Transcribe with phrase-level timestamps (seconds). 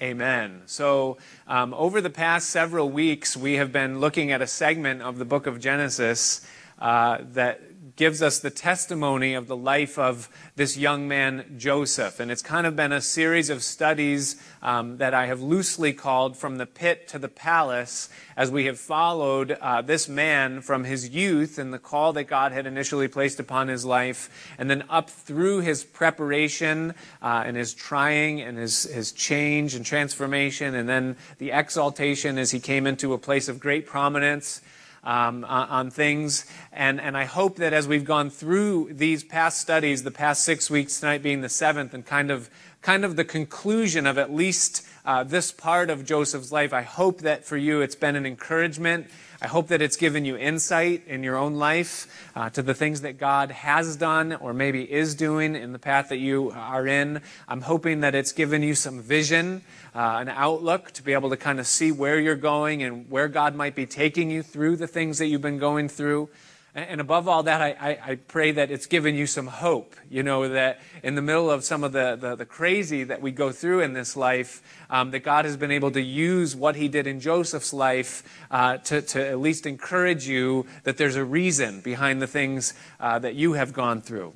[0.00, 0.62] Amen.
[0.66, 5.18] So, um, over the past several weeks, we have been looking at a segment of
[5.18, 6.46] the book of Genesis
[6.78, 7.60] uh, that
[7.96, 12.20] gives us the testimony of the life of this young man, Joseph.
[12.20, 16.36] And it's kind of been a series of studies um, that I have loosely called
[16.36, 21.10] From the Pit to the Palace, as we have followed uh, this man from his
[21.10, 25.10] youth and the call that God had initially placed upon his life, and then up
[25.10, 31.16] through his preparation uh, and his trying and his, his change and transformation, and then
[31.38, 34.60] the exaltation as he came into a place of great prominence
[35.04, 36.46] um, on, on, things.
[36.72, 40.70] And, and I hope that as we've gone through these past studies, the past six
[40.70, 42.48] weeks, tonight being the seventh, and kind of,
[42.82, 47.22] kind of the conclusion of at least uh, this part of Joseph's life, I hope
[47.22, 49.08] that for you it's been an encouragement
[49.42, 52.06] I hope that it's given you insight in your own life
[52.36, 56.10] uh, to the things that God has done or maybe is doing in the path
[56.10, 57.20] that you are in.
[57.48, 59.62] I'm hoping that it's given you some vision,
[59.96, 63.26] uh, an outlook to be able to kind of see where you're going and where
[63.26, 66.28] God might be taking you through the things that you've been going through.
[66.74, 69.94] And above all that, I, I, pray that it's given you some hope.
[70.08, 73.30] You know, that in the middle of some of the, the, the crazy that we
[73.30, 76.88] go through in this life, um, that God has been able to use what he
[76.88, 81.82] did in Joseph's life uh, to, to at least encourage you that there's a reason
[81.82, 84.32] behind the things uh, that you have gone through.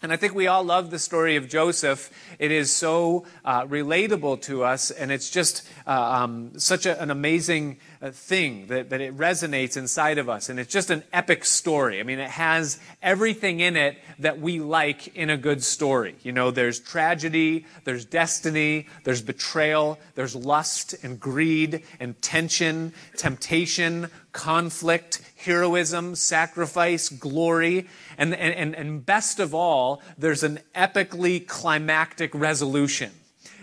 [0.00, 2.12] And I think we all love the story of Joseph.
[2.38, 7.10] It is so uh, relatable to us, and it's just uh, um, such a, an
[7.10, 10.50] amazing uh, thing that, that it resonates inside of us.
[10.50, 11.98] And it's just an epic story.
[11.98, 16.14] I mean, it has everything in it that we like in a good story.
[16.22, 24.10] You know, there's tragedy, there's destiny, there's betrayal, there's lust and greed and tension, temptation,
[24.38, 27.88] conflict, heroism, sacrifice, glory.
[28.16, 33.10] And, and, and best of all, there's an epically climactic resolution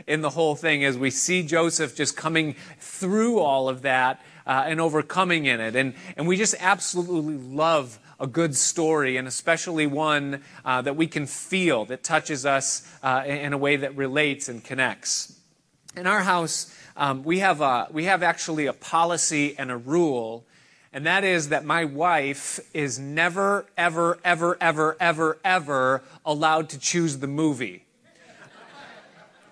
[0.06, 4.66] in the whole thing as we see Joseph just coming through all of that uh,
[4.68, 5.78] and overcoming in it.
[5.78, 11.08] And, and we just absolutely love a good story, and especially one uh, that we
[11.08, 15.40] can feel, that touches us uh, in a way that relates and connects.
[15.96, 20.46] In our house, um, we, have a, we have actually a policy and a rule
[20.96, 26.80] and that is that my wife is never, ever, ever, ever, ever, ever allowed to
[26.80, 27.84] choose the movie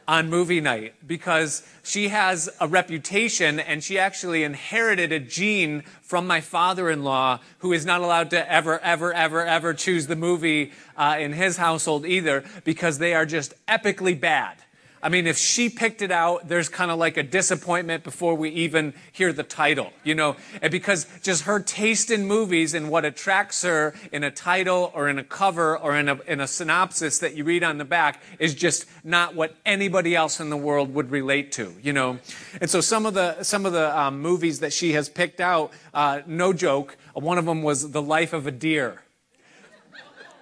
[0.07, 6.25] on movie night because she has a reputation and she actually inherited a gene from
[6.25, 10.15] my father in law who is not allowed to ever, ever, ever, ever choose the
[10.15, 14.55] movie uh, in his household either because they are just epically bad.
[15.03, 18.49] I mean, if she picked it out, there's kind of like a disappointment before we
[18.51, 20.37] even hear the title, you know?
[20.61, 25.09] And because just her taste in movies and what attracts her in a title or
[25.09, 28.23] in a cover or in a, in a synopsis that you read on the back
[28.39, 32.19] is just not what anybody else in the world would relate to, you know?
[32.61, 35.73] And so some of the, some of the um, movies that she has picked out,
[35.93, 39.02] uh, no joke, one of them was The Life of a Deer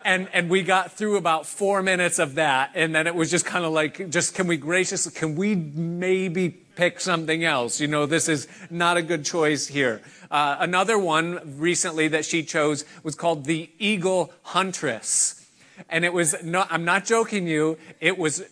[0.03, 3.45] and and we got through about four minutes of that, and then it was just
[3.45, 7.79] kind of like, just can we graciously, can we maybe pick something else?
[7.79, 10.01] You know, this is not a good choice here.
[10.29, 15.47] Uh, another one recently that she chose was called the Eagle Huntress,
[15.89, 16.68] and it was not.
[16.72, 17.78] I'm not joking you.
[18.00, 18.44] It was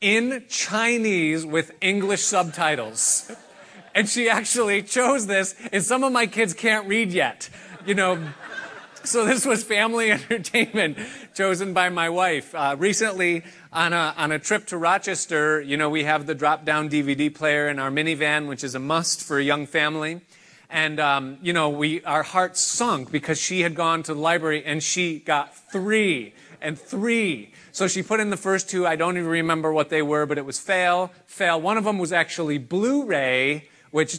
[0.00, 3.32] in Chinese with English subtitles.
[3.94, 7.48] And she actually chose this, and some of my kids can't read yet.
[7.86, 8.18] You know,
[9.16, 10.98] so this was family entertainment
[11.32, 12.52] chosen by my wife.
[12.54, 16.90] Uh, recently, on a, on a trip to Rochester, you know, we have the drop-down
[16.90, 20.22] DVD player in our minivan, which is a must for a young family.
[20.68, 24.64] And, um, you know, we, our hearts sunk because she had gone to the library
[24.64, 27.52] and she got three and three.
[27.70, 28.88] So she put in the first two.
[28.88, 31.60] I don't even remember what they were, but it was fail, fail.
[31.60, 34.18] One of them was actually Blu-ray, which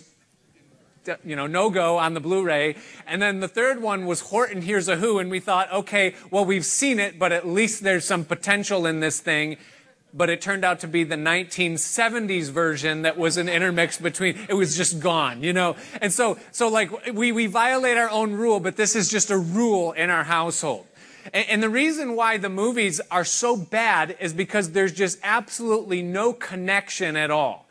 [1.08, 2.76] Uh, you know, no go on the Blu-ray.
[3.06, 6.46] And then the third one was Horton Hears a Who, and we thought, okay, well,
[6.46, 9.58] we've seen it, but at least there's some potential in this thing.
[10.14, 14.54] But it turned out to be the 1970s version that was an intermix between, it
[14.54, 15.76] was just gone, you know?
[16.02, 19.38] And so, so like, we, we violate our own rule, but this is just a
[19.38, 20.88] rule in our household.
[21.34, 26.02] And, and the reason why the movies are so bad is because there's just absolutely
[26.02, 27.67] no connection at all.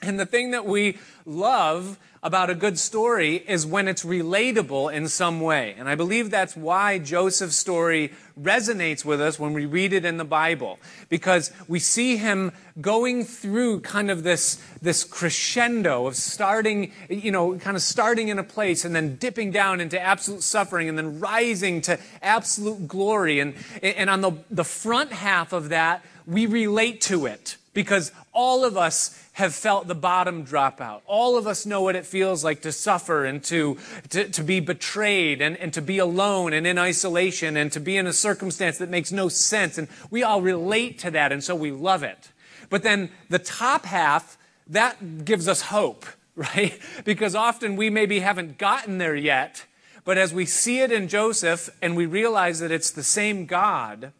[0.00, 5.08] And the thing that we love about a good story is when it's relatable in
[5.08, 5.74] some way.
[5.78, 10.16] And I believe that's why Joseph's story resonates with us when we read it in
[10.16, 10.78] the Bible.
[11.08, 17.56] Because we see him going through kind of this, this crescendo of starting, you know,
[17.58, 21.20] kind of starting in a place and then dipping down into absolute suffering and then
[21.20, 23.40] rising to absolute glory.
[23.40, 28.64] And, and on the, the front half of that, we relate to it because all
[28.64, 31.00] of us have felt the bottom drop out.
[31.06, 34.58] All of us know what it feels like to suffer and to, to, to, be
[34.58, 38.78] betrayed and, and to be alone and in isolation and to be in a circumstance
[38.78, 39.78] that makes no sense.
[39.78, 42.32] And we all relate to that, and so we love it.
[42.68, 44.36] But then the top half,
[44.66, 46.76] that gives us hope, right?
[47.04, 49.66] Because often we maybe haven't gotten there yet,
[50.04, 54.10] but as we see it in Joseph and we realize that it's the same God,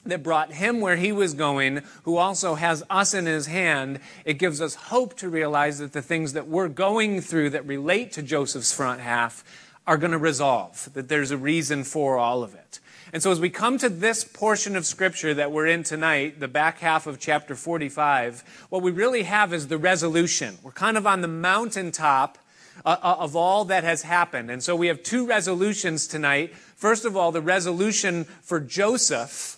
[0.00, 4.34] that brought him where he was going, who also has us in his hand, it
[4.34, 8.22] gives us hope to realize that the things that we're going through that relate to
[8.22, 9.44] Joseph's front half
[9.86, 12.80] are going to resolve, that there's a reason for all of it.
[13.12, 16.48] And so as we come to this portion of scripture that we're in tonight, the
[16.48, 20.58] back half of chapter 45, what we really have is the resolution.
[20.62, 22.36] We're kind of on the mountaintop
[22.84, 24.50] uh, uh, of all that has happened.
[24.50, 26.54] And so we have two resolutions tonight.
[26.54, 29.55] First of all, the resolution for Joseph,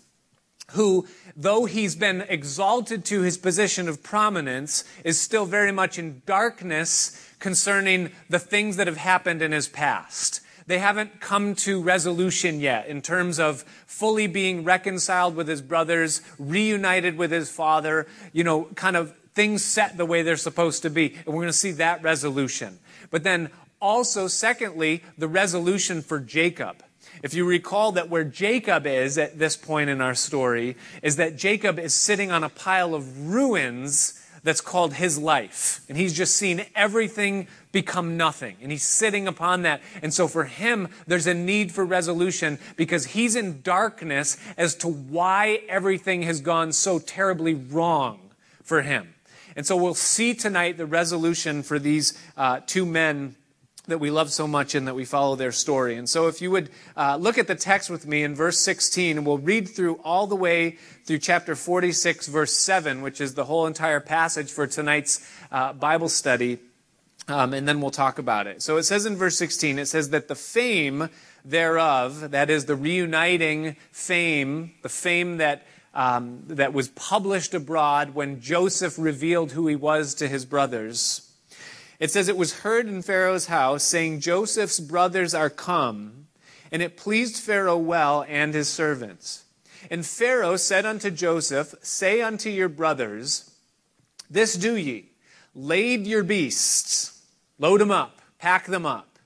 [0.72, 1.06] who,
[1.36, 7.32] though he's been exalted to his position of prominence, is still very much in darkness
[7.38, 10.40] concerning the things that have happened in his past.
[10.66, 16.20] They haven't come to resolution yet in terms of fully being reconciled with his brothers,
[16.38, 20.90] reunited with his father, you know, kind of things set the way they're supposed to
[20.90, 21.14] be.
[21.24, 22.78] And we're going to see that resolution.
[23.10, 23.48] But then
[23.80, 26.82] also, secondly, the resolution for Jacob.
[27.22, 31.36] If you recall that where Jacob is at this point in our story is that
[31.36, 35.80] Jacob is sitting on a pile of ruins that's called his life.
[35.88, 38.56] And he's just seen everything become nothing.
[38.62, 39.80] And he's sitting upon that.
[40.02, 44.88] And so for him, there's a need for resolution because he's in darkness as to
[44.88, 48.20] why everything has gone so terribly wrong
[48.62, 49.14] for him.
[49.56, 53.34] And so we'll see tonight the resolution for these uh, two men
[53.88, 55.96] that we love so much and that we follow their story.
[55.96, 59.17] And so, if you would uh, look at the text with me in verse 16,
[59.17, 63.44] and we'll read through all the way through chapter 46, verse 7, which is the
[63.44, 66.58] whole entire passage for tonight's uh, Bible study,
[67.29, 68.62] um, and then we'll talk about it.
[68.62, 71.08] So, it says in verse 16, it says that the fame
[71.44, 78.40] thereof, that is the reuniting fame, the fame that um, that was published abroad when
[78.40, 81.27] Joseph revealed who he was to his brothers
[81.98, 86.26] it says, It was heard in Pharaoh's house, saying, Joseph's brothers are come.
[86.70, 89.44] And it pleased Pharaoh well and his servants.
[89.90, 93.50] And Pharaoh said unto Joseph, Say unto your brothers,
[94.30, 95.10] This do ye,
[95.54, 97.22] lade your beasts,
[97.58, 99.18] load them up, pack them up,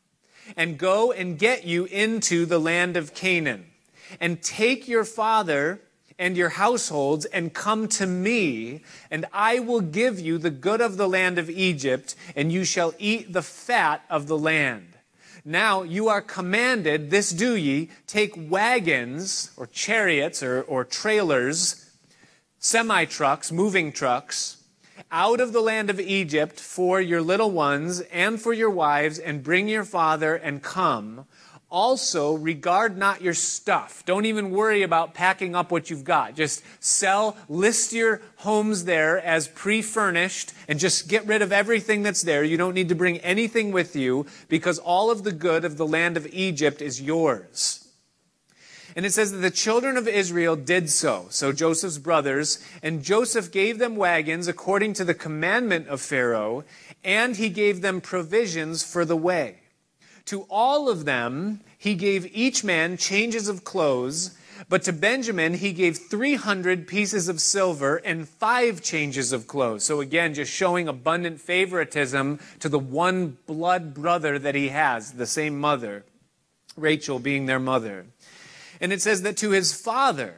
[0.56, 3.66] and go and get you into the land of Canaan,
[4.20, 5.80] and take your father
[6.18, 10.96] and your households and come to me, and I will give you the good of
[10.96, 14.88] the land of Egypt, and you shall eat the fat of the land.
[15.44, 21.90] Now you are commanded, this do ye, take wagons or chariots or, or trailers,
[22.58, 24.58] semi trucks, moving trucks,
[25.10, 29.42] out of the land of Egypt for your little ones and for your wives, and
[29.42, 31.26] bring your father and come
[31.72, 34.04] also, regard not your stuff.
[34.04, 36.36] Don't even worry about packing up what you've got.
[36.36, 42.02] Just sell, list your homes there as pre furnished, and just get rid of everything
[42.02, 42.44] that's there.
[42.44, 45.86] You don't need to bring anything with you because all of the good of the
[45.86, 47.88] land of Egypt is yours.
[48.94, 53.50] And it says that the children of Israel did so, so Joseph's brothers, and Joseph
[53.50, 56.64] gave them wagons according to the commandment of Pharaoh,
[57.02, 59.61] and he gave them provisions for the way.
[60.26, 64.36] To all of them, he gave each man changes of clothes,
[64.68, 69.84] but to Benjamin, he gave 300 pieces of silver and five changes of clothes.
[69.84, 75.26] So again, just showing abundant favoritism to the one blood brother that he has, the
[75.26, 76.04] same mother,
[76.76, 78.06] Rachel being their mother.
[78.80, 80.36] And it says that to his father,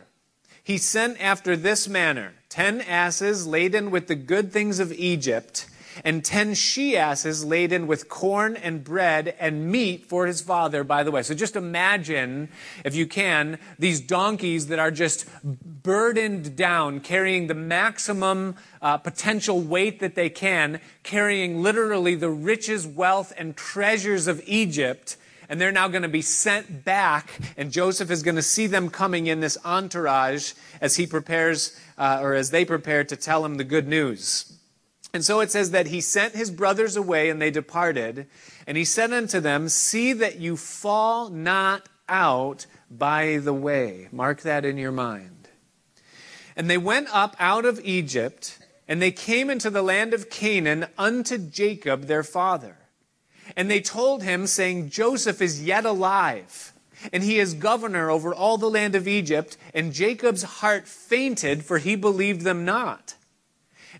[0.63, 5.67] he sent after this manner ten asses laden with the good things of Egypt
[6.03, 11.03] and ten she asses laden with corn and bread and meat for his father, by
[11.03, 11.23] the way.
[11.23, 12.49] So just imagine,
[12.85, 19.61] if you can, these donkeys that are just burdened down, carrying the maximum uh, potential
[19.61, 25.17] weight that they can, carrying literally the riches, wealth, and treasures of Egypt
[25.49, 28.91] and they're now going to be sent back, and Joseph is going to see them
[28.91, 33.57] coming in this entourage as he prepares, uh, or as they prepare to tell him
[33.57, 34.54] the good news.
[35.15, 38.27] And so it says that he sent his brothers away and they departed.
[38.67, 44.09] And he said unto them, See that you fall not out by the way.
[44.11, 45.49] Mark that in your mind.
[46.57, 50.87] And they went up out of Egypt, and they came into the land of Canaan
[50.99, 52.77] unto Jacob their father.
[53.57, 56.73] And they told him, saying, Joseph is yet alive,
[57.13, 59.57] and he is governor over all the land of Egypt.
[59.73, 63.15] And Jacob's heart fainted, for he believed them not.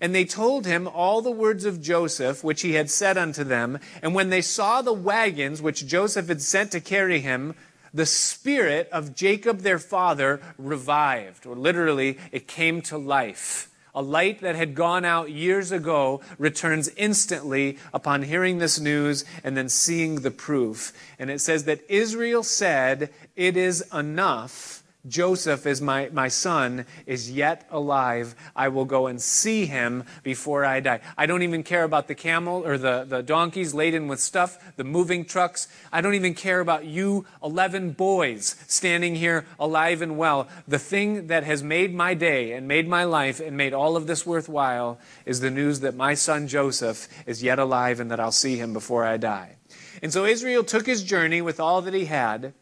[0.05, 3.79] And they told him all the words of Joseph, which he had said unto them.
[4.03, 7.55] And when they saw the wagons which Joseph had sent to carry him,
[7.95, 13.71] the spirit of Jacob their father revived, or literally, it came to life.
[13.95, 19.57] A light that had gone out years ago returns instantly upon hearing this news and
[19.57, 20.93] then seeing the proof.
[21.19, 24.74] And it says that Israel said, It is enough
[25.07, 28.35] Joseph is my, my son, is yet alive.
[28.57, 31.01] I will go and see him before I die.
[31.19, 34.85] I don't even care about the camel or the, the donkeys laden with stuff, the
[34.85, 35.69] moving trucks.
[35.93, 40.49] I don't even care about you 11 boys standing here alive and well.
[40.67, 44.07] The thing that has made my day and made my life and made all of
[44.07, 48.33] this worthwhile is the news that my son Joseph is yet alive and that I'll
[48.33, 49.57] see him before I die.
[50.03, 52.55] And so Israel took his journey with all that he had,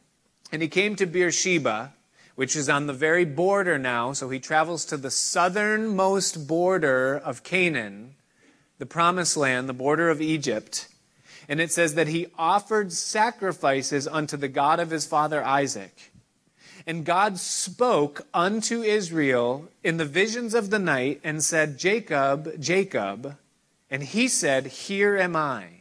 [0.50, 1.94] and he came to Beersheba
[2.34, 4.12] which is on the very border now.
[4.12, 8.14] So he travels to the southernmost border of Canaan,
[8.78, 10.88] the promised land, the border of Egypt.
[11.48, 16.12] And it says that he offered sacrifices unto the God of his father Isaac.
[16.86, 23.36] And God spoke unto Israel in the visions of the night and said, Jacob, Jacob.
[23.90, 25.71] And he said, Here am I.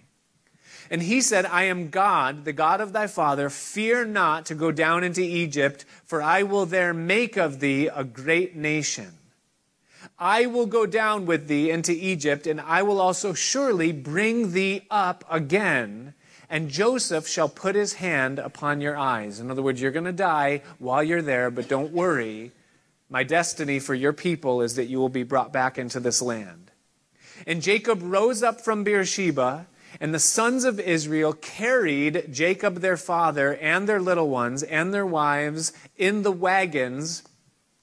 [0.91, 3.49] And he said, I am God, the God of thy father.
[3.49, 8.03] Fear not to go down into Egypt, for I will there make of thee a
[8.03, 9.13] great nation.
[10.19, 14.85] I will go down with thee into Egypt, and I will also surely bring thee
[14.91, 16.13] up again.
[16.49, 19.39] And Joseph shall put his hand upon your eyes.
[19.39, 22.51] In other words, you're going to die while you're there, but don't worry.
[23.09, 26.69] My destiny for your people is that you will be brought back into this land.
[27.47, 29.67] And Jacob rose up from Beersheba
[29.99, 35.05] and the sons of Israel carried Jacob their father and their little ones and their
[35.05, 37.23] wives in the wagons,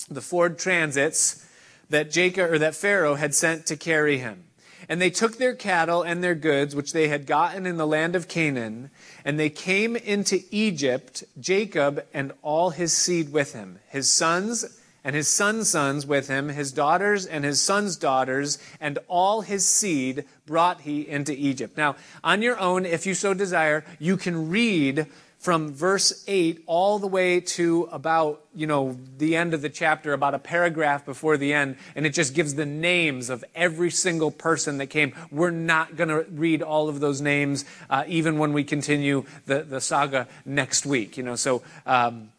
[0.08, 1.46] the Ford Transits
[1.90, 4.44] that Jacob or that Pharaoh had sent to carry him.
[4.88, 8.16] And they took their cattle and their goods, which they had gotten in the land
[8.16, 8.90] of Canaan,
[9.24, 14.64] and they came into Egypt, Jacob and all his seed with him, his sons
[15.04, 19.66] and his sons' sons with him, his daughters and his sons' daughters, and all his
[19.66, 21.76] seed brought he into Egypt.
[21.76, 25.06] Now, on your own, if you so desire, you can read
[25.38, 30.12] from verse 8 all the way to about, you know, the end of the chapter,
[30.12, 34.32] about a paragraph before the end, and it just gives the names of every single
[34.32, 35.14] person that came.
[35.30, 39.62] We're not going to read all of those names, uh, even when we continue the,
[39.62, 42.30] the saga next week, you know, so, um,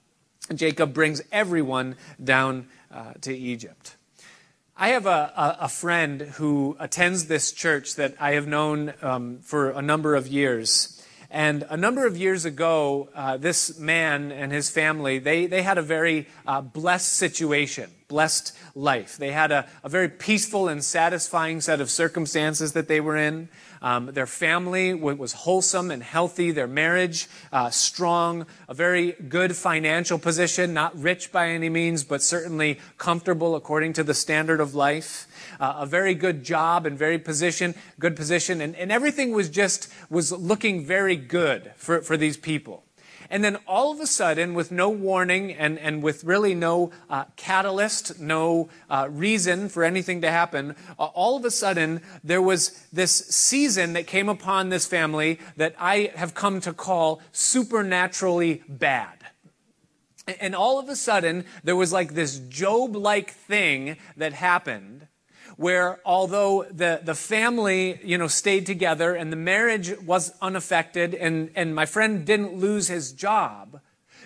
[0.54, 3.96] Jacob brings everyone down uh, to Egypt.
[4.76, 9.40] I have a, a, a, friend who attends this church that I have known um,
[9.40, 11.06] for a number of years.
[11.30, 15.78] And a number of years ago, uh, this man and his family, they, they had
[15.78, 19.18] a very uh, blessed situation, blessed life.
[19.18, 23.50] They had a, a very peaceful and satisfying set of circumstances that they were in.
[23.82, 30.20] Um, their family was wholesome and healthy, their marriage uh, strong, a very good financial
[30.20, 35.28] position, not rich by any means, but certainly comfortable according to the standard of life.
[35.60, 39.92] Uh, a very good job and very position, good position, and, and everything was just
[40.10, 42.84] was looking very good for, for these people.
[43.30, 47.26] And then all of a sudden, with no warning and, and with really no uh,
[47.36, 52.70] catalyst, no uh, reason for anything to happen, uh, all of a sudden, there was
[52.92, 59.18] this season that came upon this family that I have come to call supernaturally bad.
[60.40, 65.08] And all of a sudden, there was like this Job like thing that happened
[65.60, 71.52] where although the, the family, you know, stayed together and the marriage was unaffected and,
[71.54, 73.82] and my friend didn't lose his job,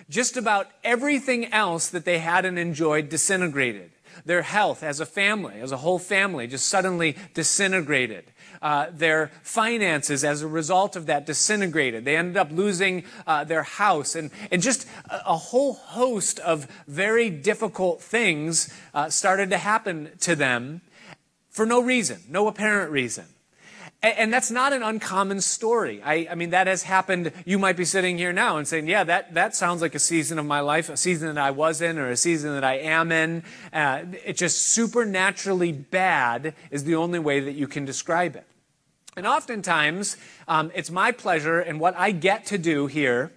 [0.08, 3.90] just about everything else that they had and enjoyed disintegrated.
[4.24, 8.26] Their health as a family, as a whole family, just suddenly disintegrated.
[8.62, 12.04] Uh, their finances as a result of that disintegrated.
[12.04, 16.68] They ended up losing uh, their house and, and just a, a, whole host of
[16.86, 20.80] very difficult things uh, started to happen to them
[21.54, 23.24] for no reason, no apparent reason.
[24.02, 26.02] And, that's not an uncommon story.
[26.02, 27.32] I, I, mean, that has happened.
[27.46, 30.38] You might be sitting here now and saying, yeah, that, that sounds like a season
[30.38, 33.10] of my life, a season that I was in or a season that I am
[33.10, 33.44] in.
[33.72, 38.44] Uh, it's just supernaturally bad is the only way that you can describe it.
[39.16, 40.18] And oftentimes,
[40.48, 43.32] um, it's my pleasure and what I get to do here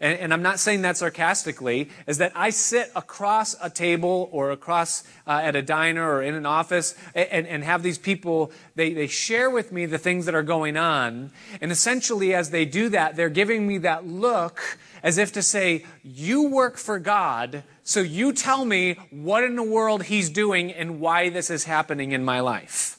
[0.00, 4.50] and, and, I'm not saying that sarcastically, is that I sit across a table or
[4.50, 8.92] across uh, at a diner or in an office and, and have these people, they,
[8.92, 11.30] they share with me the things that are going on.
[11.60, 15.84] And essentially, as they do that, they're giving me that look as if to say,
[16.02, 21.00] You work for God, so you tell me what in the world He's doing and
[21.00, 22.98] why this is happening in my life.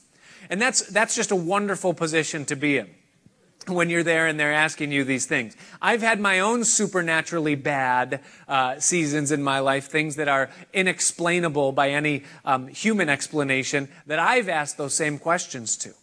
[0.49, 2.89] And that's, that's just a wonderful position to be in
[3.69, 5.55] when you're there and they're asking you these things.
[5.81, 11.71] I've had my own supernaturally bad uh, seasons in my life, things that are inexplainable
[11.71, 15.93] by any um, human explanation that I've asked those same questions to.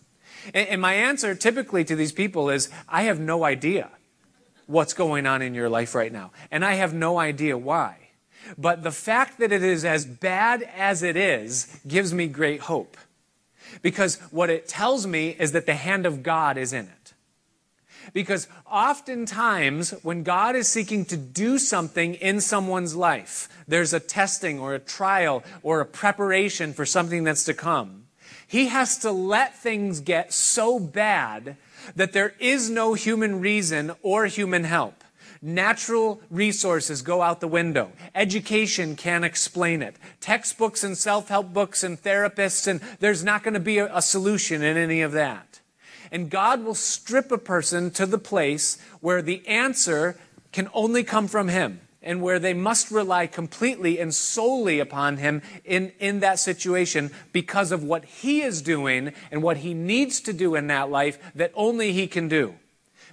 [0.52, 3.90] And, and my answer typically to these people is, I have no idea
[4.66, 6.32] what's going on in your life right now.
[6.50, 7.98] And I have no idea why.
[8.58, 12.96] But the fact that it is as bad as it is gives me great hope.
[13.82, 17.03] Because what it tells me is that the hand of God is in it.
[18.12, 24.58] Because oftentimes, when God is seeking to do something in someone's life, there's a testing
[24.58, 28.04] or a trial or a preparation for something that's to come.
[28.46, 31.56] He has to let things get so bad
[31.96, 35.02] that there is no human reason or human help.
[35.42, 37.92] Natural resources go out the window.
[38.14, 39.96] Education can't explain it.
[40.20, 44.00] Textbooks and self help books and therapists, and there's not going to be a, a
[44.00, 45.60] solution in any of that.
[46.14, 50.16] And God will strip a person to the place where the answer
[50.52, 55.42] can only come from Him and where they must rely completely and solely upon Him
[55.64, 60.32] in, in that situation because of what He is doing and what He needs to
[60.32, 62.54] do in that life that only He can do.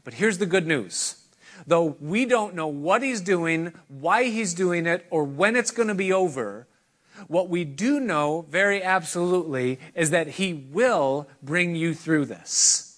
[0.04, 1.24] But here's the good news.
[1.66, 5.88] Though we don't know what He's doing, why He's doing it, or when it's going
[5.88, 6.68] to be over,
[7.28, 12.90] what we do know very absolutely is that He will bring you through this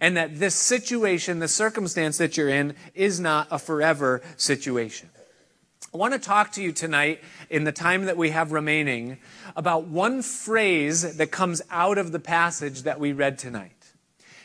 [0.00, 5.10] and that this situation, the circumstance that you're in, is not a forever situation.
[5.92, 9.18] I want to talk to you tonight, in the time that we have remaining,
[9.54, 13.92] about one phrase that comes out of the passage that we read tonight.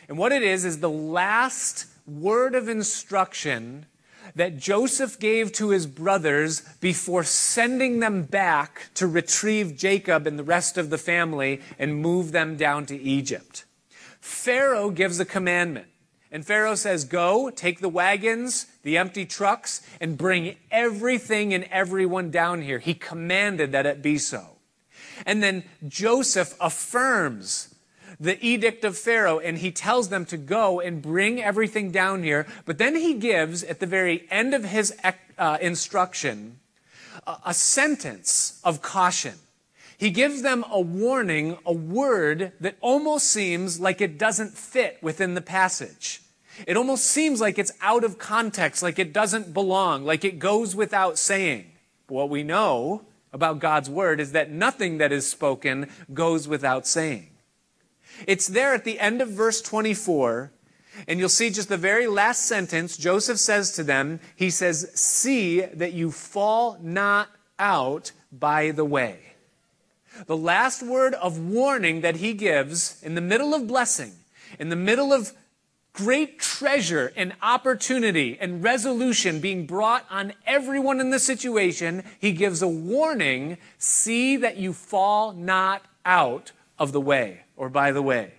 [0.07, 3.87] And what it is, is the last word of instruction
[4.35, 10.43] that Joseph gave to his brothers before sending them back to retrieve Jacob and the
[10.43, 13.65] rest of the family and move them down to Egypt.
[14.19, 15.87] Pharaoh gives a commandment.
[16.31, 22.29] And Pharaoh says, Go, take the wagons, the empty trucks, and bring everything and everyone
[22.29, 22.79] down here.
[22.79, 24.57] He commanded that it be so.
[25.25, 27.73] And then Joseph affirms
[28.19, 32.45] the edict of Pharaoh and he tells them to go and bring everything down here.
[32.65, 34.93] But then he gives, at the very end of his
[35.37, 36.59] uh, instruction,
[37.25, 39.35] a, a sentence of caution.
[39.99, 45.33] He gives them a warning, a word that almost seems like it doesn't fit within
[45.33, 46.21] the passage.
[46.65, 50.73] It almost seems like it's out of context, like it doesn't belong, like it goes
[50.73, 51.71] without saying.
[52.07, 57.31] What we know about God's word is that nothing that is spoken goes without saying.
[58.25, 60.53] It's there at the end of verse 24,
[61.09, 62.95] and you'll see just the very last sentence.
[62.95, 67.27] Joseph says to them, He says, See that you fall not
[67.59, 69.28] out by the way.
[70.27, 74.13] The last word of warning that he gives in the middle of blessing,
[74.57, 75.33] in the middle of
[75.93, 82.61] great treasure and opportunity and resolution being brought on everyone in the situation, he gives
[82.61, 88.33] a warning see that you fall not out of the way or by the way.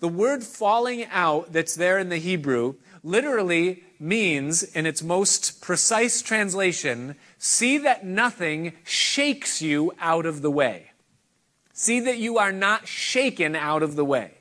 [0.00, 6.20] The word falling out that's there in the Hebrew literally means, in its most precise
[6.20, 10.90] translation, see that nothing shakes you out of the way.
[11.72, 14.38] See that you are not shaken out of the way.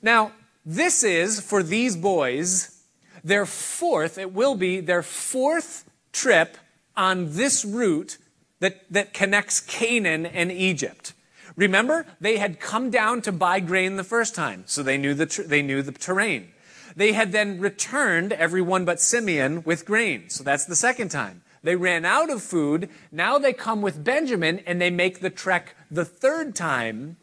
[0.00, 0.32] Now,
[0.64, 2.84] this is, for these boys,
[3.24, 6.56] their fourth, it will be their fourth trip
[6.96, 8.18] on this route
[8.60, 11.14] that, that connects Canaan and Egypt.
[11.56, 15.44] Remember, they had come down to buy grain the first time, so they knew the,
[15.46, 16.52] they knew the terrain.
[16.94, 20.28] They had then returned, everyone but Simeon, with grain.
[20.28, 21.41] So that's the second time.
[21.62, 22.88] They ran out of food.
[23.10, 27.16] Now they come with Benjamin and they make the trek the third time.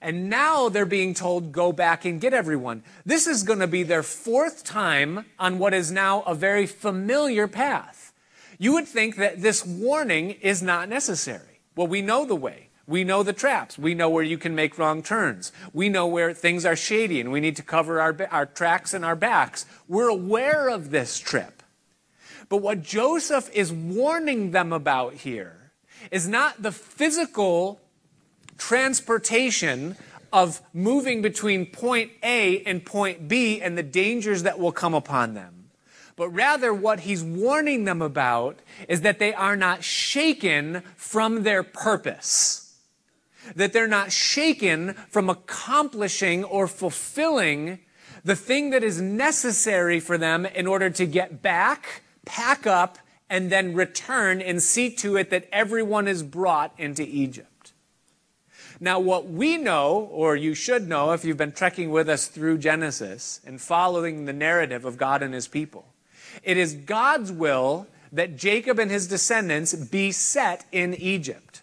[0.00, 2.82] And now they're being told, go back and get everyone.
[3.06, 7.48] This is going to be their fourth time on what is now a very familiar
[7.48, 8.12] path.
[8.58, 11.60] You would think that this warning is not necessary.
[11.74, 12.68] Well, we know the way.
[12.86, 13.78] We know the traps.
[13.78, 15.52] We know where you can make wrong turns.
[15.72, 19.04] We know where things are shady and we need to cover our, our tracks and
[19.04, 19.64] our backs.
[19.88, 21.62] We're aware of this trip.
[22.48, 25.72] But what Joseph is warning them about here
[26.10, 27.80] is not the physical
[28.58, 29.96] transportation
[30.32, 35.34] of moving between point A and point B and the dangers that will come upon
[35.34, 35.70] them.
[36.16, 41.62] But rather, what he's warning them about is that they are not shaken from their
[41.62, 42.64] purpose
[43.54, 47.78] that they're not shaken from accomplishing or fulfilling
[48.24, 52.98] the thing that is necessary for them in order to get back, pack up,
[53.30, 57.72] and then return and see to it that everyone is brought into Egypt.
[58.80, 62.58] Now, what we know, or you should know if you've been trekking with us through
[62.58, 65.86] Genesis and following the narrative of God and his people,
[66.42, 71.62] it is God's will that Jacob and his descendants be set in Egypt.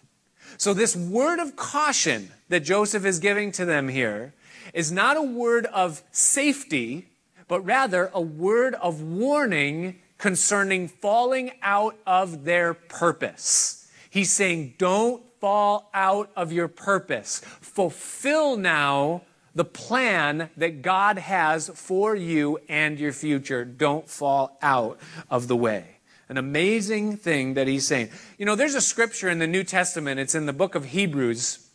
[0.56, 4.34] So, this word of caution that Joseph is giving to them here
[4.74, 7.08] is not a word of safety,
[7.48, 13.90] but rather a word of warning concerning falling out of their purpose.
[14.08, 17.40] He's saying, don't fall out of your purpose.
[17.60, 19.22] Fulfill now
[19.56, 23.64] the plan that God has for you and your future.
[23.64, 25.96] Don't fall out of the way.
[26.28, 28.10] An amazing thing that he's saying.
[28.38, 31.68] You know, there's a scripture in the New Testament, it's in the book of Hebrews,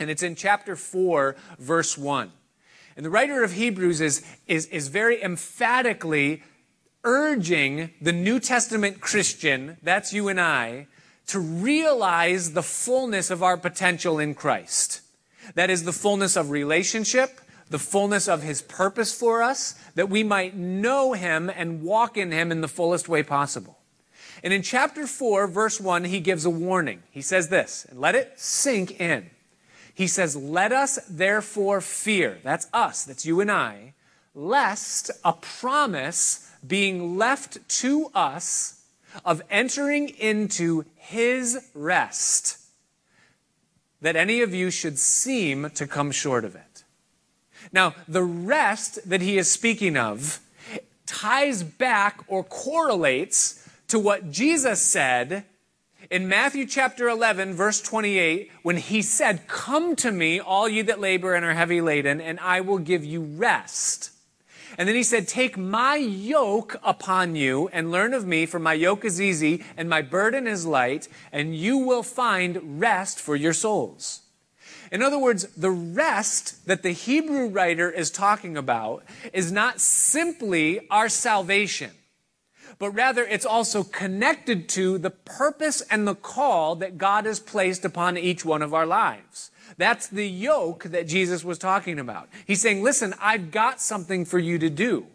[0.00, 2.32] and it's in chapter 4, verse 1.
[2.96, 6.42] And the writer of Hebrews is, is, is very emphatically
[7.04, 10.86] urging the New Testament Christian, that's you and I,
[11.28, 15.00] to realize the fullness of our potential in Christ.
[15.54, 17.40] That is the fullness of relationship,
[17.70, 22.32] the fullness of His purpose for us, that we might know Him and walk in
[22.32, 23.78] Him in the fullest way possible.
[24.42, 27.02] And in chapter 4, verse 1, he gives a warning.
[27.10, 29.30] He says this, and let it sink in.
[29.94, 33.94] He says, Let us therefore fear, that's us, that's you and I,
[34.34, 38.82] lest a promise being left to us
[39.24, 42.58] of entering into his rest,
[44.00, 46.84] that any of you should seem to come short of it.
[47.72, 50.40] Now, the rest that he is speaking of
[51.06, 55.44] ties back or correlates to what Jesus said
[56.10, 61.00] in Matthew chapter 11, verse 28, when he said, Come to me, all you that
[61.00, 64.10] labor and are heavy laden, and I will give you rest.
[64.76, 68.72] And then he said, Take my yoke upon you and learn of me, for my
[68.72, 73.52] yoke is easy and my burden is light, and you will find rest for your
[73.52, 74.22] souls.
[74.90, 80.86] In other words, the rest that the Hebrew writer is talking about is not simply
[80.90, 81.90] our salvation,
[82.78, 87.84] but rather it's also connected to the purpose and the call that God has placed
[87.84, 89.50] upon each one of our lives.
[89.76, 92.28] That's the yoke that Jesus was talking about.
[92.46, 95.06] He's saying, listen, I've got something for you to do.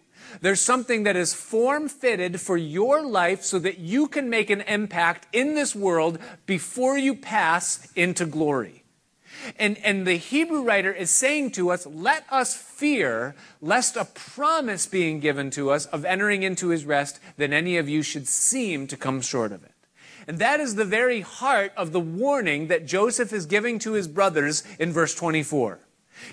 [0.42, 4.62] There's something that is form fitted for your life so that you can make an
[4.62, 8.84] impact in this world before you pass into glory.
[9.58, 14.86] And, and the Hebrew writer is saying to us, let us fear lest a promise
[14.86, 18.86] being given to us of entering into his rest, that any of you should seem
[18.88, 19.72] to come short of it.
[20.30, 24.08] And that is the very heart of the warning that Joseph is giving to his
[24.08, 25.80] brothers in verse 24.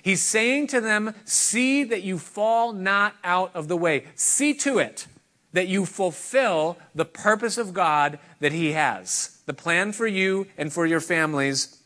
[0.03, 4.05] He's saying to them, See that you fall not out of the way.
[4.15, 5.07] See to it
[5.55, 10.71] that you fulfill the purpose of God that He has, the plan for you and
[10.71, 11.81] for your families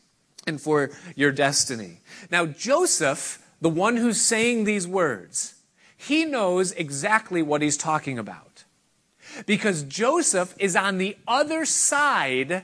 [0.45, 1.99] and for your destiny.
[2.29, 5.55] Now, Joseph, the one who's saying these words,
[5.95, 8.50] he knows exactly what he's talking about
[9.45, 12.63] because Joseph is on the other side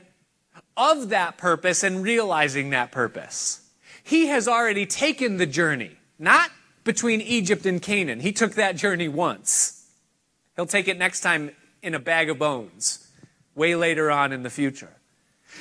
[0.76, 3.68] of that purpose and realizing that purpose.
[4.02, 6.50] He has already taken the journey, not
[6.84, 8.20] between Egypt and Canaan.
[8.20, 9.86] He took that journey once.
[10.56, 11.50] He'll take it next time
[11.82, 13.06] in a bag of bones,
[13.54, 14.92] way later on in the future.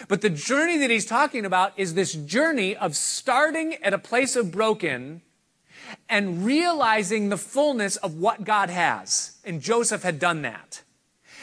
[0.07, 4.35] But the journey that he's talking about is this journey of starting at a place
[4.35, 5.21] of broken
[6.09, 9.37] and realizing the fullness of what God has.
[9.43, 10.83] And Joseph had done that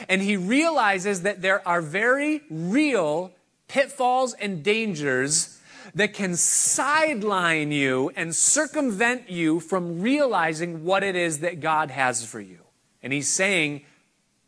[0.08, 3.32] and he realizes that there are very real
[3.68, 5.60] pitfalls and dangers
[5.94, 12.24] that can sideline you and circumvent you from realizing what it is that God has
[12.24, 12.60] for you.
[13.02, 13.84] And he's saying,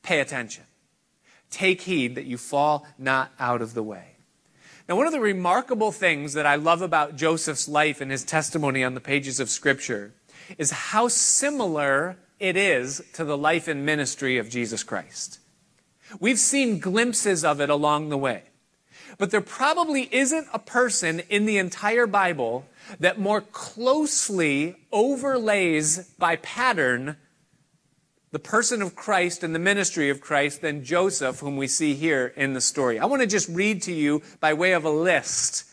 [0.02, 0.64] pay attention.
[1.50, 4.16] Take heed that you fall not out of the way.
[4.88, 8.84] Now, one of the remarkable things that I love about Joseph's life and his testimony
[8.84, 10.12] on the pages of Scripture
[10.58, 15.40] is how similar it is to the life and ministry of Jesus Christ.
[16.20, 18.42] We've seen glimpses of it along the way.
[19.18, 22.66] But there probably isn't a person in the entire Bible
[23.00, 27.16] that more closely overlays by pattern
[28.32, 32.34] the person of Christ and the ministry of Christ than Joseph, whom we see here
[32.36, 32.98] in the story.
[32.98, 35.64] I want to just read to you, by way of a list,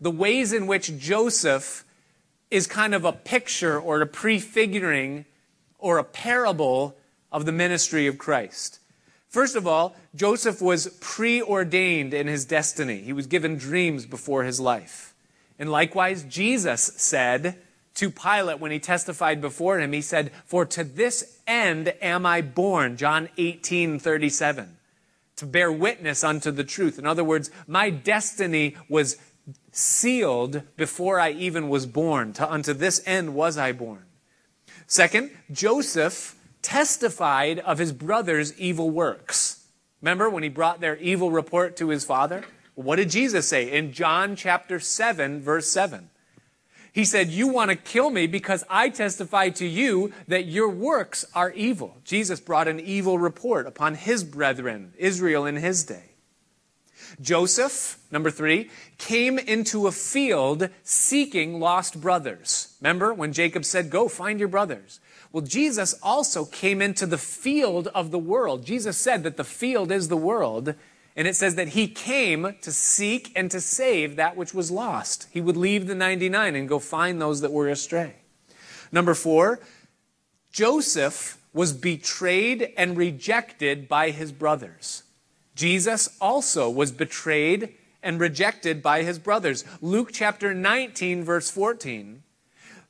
[0.00, 1.84] the ways in which Joseph
[2.50, 5.26] is kind of a picture or a prefiguring
[5.78, 6.96] or a parable
[7.30, 8.80] of the ministry of Christ.
[9.28, 13.02] First of all, Joseph was preordained in his destiny.
[13.02, 15.14] He was given dreams before his life.
[15.58, 17.58] And likewise, Jesus said
[17.94, 22.40] to Pilate when he testified before him, he said, For to this end am I
[22.40, 24.76] born, John 18, 37,
[25.36, 26.98] to bear witness unto the truth.
[26.98, 29.16] In other words, my destiny was
[29.72, 32.32] sealed before I even was born.
[32.34, 34.04] To, unto this end was I born.
[34.86, 39.66] Second, Joseph testified of his brother's evil works.
[40.00, 42.44] Remember when he brought their evil report to his father?
[42.74, 46.10] What did Jesus say in John chapter 7, verse 7?
[46.92, 51.24] He said, You want to kill me because I testify to you that your works
[51.34, 51.98] are evil.
[52.04, 56.15] Jesus brought an evil report upon his brethren, Israel in his day.
[57.20, 62.76] Joseph, number three, came into a field seeking lost brothers.
[62.80, 65.00] Remember when Jacob said, Go find your brothers?
[65.32, 68.64] Well, Jesus also came into the field of the world.
[68.64, 70.74] Jesus said that the field is the world.
[71.16, 75.28] And it says that he came to seek and to save that which was lost.
[75.30, 78.16] He would leave the 99 and go find those that were astray.
[78.92, 79.60] Number four,
[80.52, 85.02] Joseph was betrayed and rejected by his brothers.
[85.56, 89.64] Jesus also was betrayed and rejected by his brothers.
[89.80, 92.22] Luke chapter 19, verse 14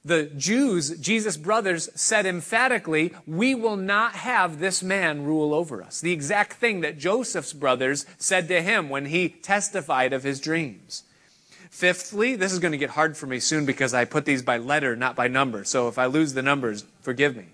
[0.06, 6.00] the Jews, Jesus' brothers, said emphatically, We will not have this man rule over us.
[6.00, 11.02] The exact thing that Joseph's brothers said to him when he testified of his dreams.
[11.70, 14.58] Fifthly, this is going to get hard for me soon because I put these by
[14.58, 15.64] letter, not by number.
[15.64, 17.46] So if I lose the numbers, forgive me.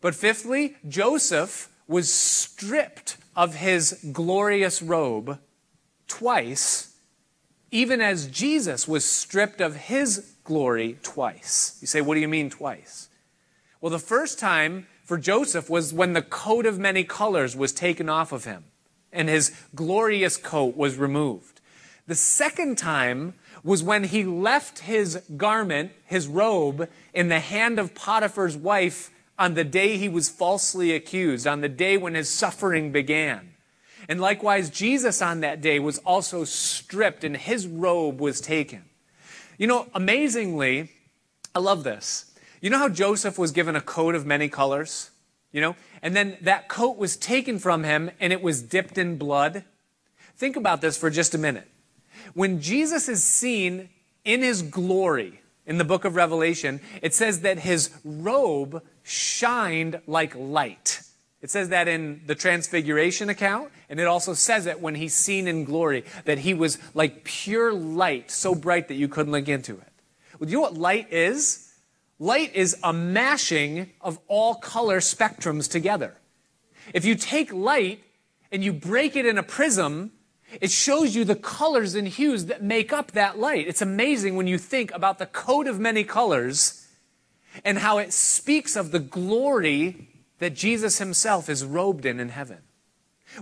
[0.00, 5.38] But fifthly, Joseph was stripped of his glorious robe
[6.08, 6.96] twice,
[7.70, 11.78] even as Jesus was stripped of his glory twice.
[11.80, 13.08] You say, what do you mean twice?
[13.80, 18.08] Well, the first time for Joseph was when the coat of many colors was taken
[18.08, 18.64] off of him
[19.12, 21.60] and his glorious coat was removed.
[22.08, 27.94] The second time was when he left his garment, his robe, in the hand of
[27.94, 32.90] Potiphar's wife on the day he was falsely accused, on the day when his suffering
[32.92, 33.54] began.
[34.08, 38.84] And likewise, Jesus on that day was also stripped and his robe was taken.
[39.58, 40.90] You know, amazingly,
[41.54, 42.32] I love this.
[42.60, 45.10] You know how Joseph was given a coat of many colors?
[45.52, 45.76] You know?
[46.02, 49.64] And then that coat was taken from him and it was dipped in blood.
[50.36, 51.68] Think about this for just a minute.
[52.34, 53.88] When Jesus is seen
[54.24, 60.34] in his glory in the book of Revelation, it says that his robe shined like
[60.34, 61.00] light.
[61.40, 65.46] It says that in the Transfiguration account, and it also says it when he's seen
[65.46, 69.74] in glory, that he was like pure light, so bright that you couldn't look into
[69.74, 69.92] it.
[70.38, 71.72] Well, do you know what light is?
[72.18, 76.16] Light is a mashing of all color spectrums together.
[76.92, 78.02] If you take light
[78.50, 80.12] and you break it in a prism,
[80.60, 83.68] it shows you the colors and hues that make up that light.
[83.68, 86.77] It's amazing when you think about the coat of many colors
[87.64, 92.58] and how it speaks of the glory that Jesus himself is robed in in heaven.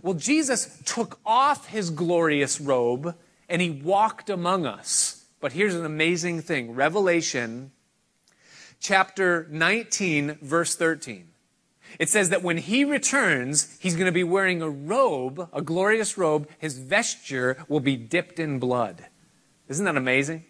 [0.03, 3.15] Well, Jesus took off his glorious robe
[3.49, 5.25] and he walked among us.
[5.41, 7.73] But here's an amazing thing Revelation
[8.81, 11.29] chapter 19, verse 13.
[11.99, 16.19] It says that when he returns, he's going to be wearing a robe, a glorious
[16.19, 16.49] robe.
[16.59, 19.07] His vesture will be dipped in blood.
[19.69, 20.45] Isn't that amazing?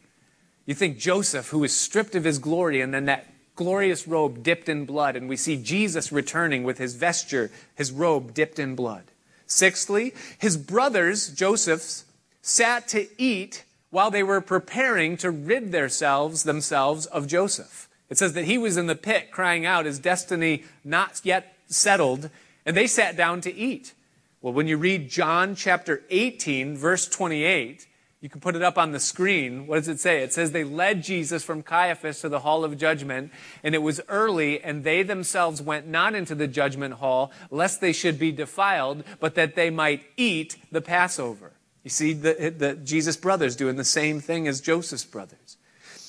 [0.64, 3.26] You think Joseph, who was stripped of his glory, and then that
[3.56, 8.32] glorious robe dipped in blood, and we see Jesus returning with his vesture, his robe
[8.32, 9.04] dipped in blood.
[9.46, 12.04] Sixthly, his brothers, Joseph's,
[12.42, 17.88] sat to eat while they were preparing to rid themselves, themselves of Joseph.
[18.08, 22.30] It says that he was in the pit crying out, his destiny not yet settled,
[22.64, 23.94] and they sat down to eat.
[24.42, 27.86] Well, when you read John chapter 18, verse 28,
[28.20, 29.66] you can put it up on the screen.
[29.66, 30.22] What does it say?
[30.22, 33.30] It says they led Jesus from Caiaphas to the hall of judgment,
[33.62, 37.92] and it was early, and they themselves went not into the judgment hall, lest they
[37.92, 41.52] should be defiled, but that they might eat the Passover.
[41.84, 45.56] You see the, the Jesus' brothers doing the same thing as Joseph's brothers.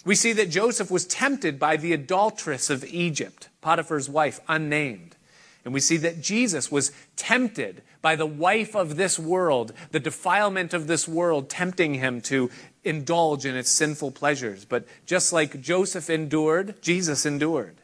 [0.06, 5.18] We see that Joseph was tempted by the adulteress of Egypt, Potiphar's wife, unnamed.
[5.66, 10.74] And we see that Jesus was tempted by the wife of this world, the defilement
[10.74, 12.50] of this world, tempting him to
[12.84, 14.66] indulge in its sinful pleasures.
[14.66, 17.78] But just like Joseph endured, Jesus endured.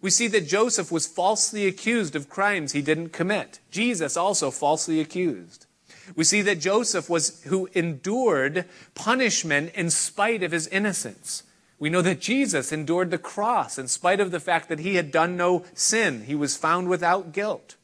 [0.00, 3.60] We see that Joseph was falsely accused of crimes he didn't commit.
[3.70, 5.66] Jesus also falsely accused.
[6.14, 11.42] We see that Joseph was who endured punishment in spite of his innocence.
[11.78, 15.10] We know that Jesus endured the cross in spite of the fact that he had
[15.10, 16.24] done no sin.
[16.24, 17.76] He was found without guilt.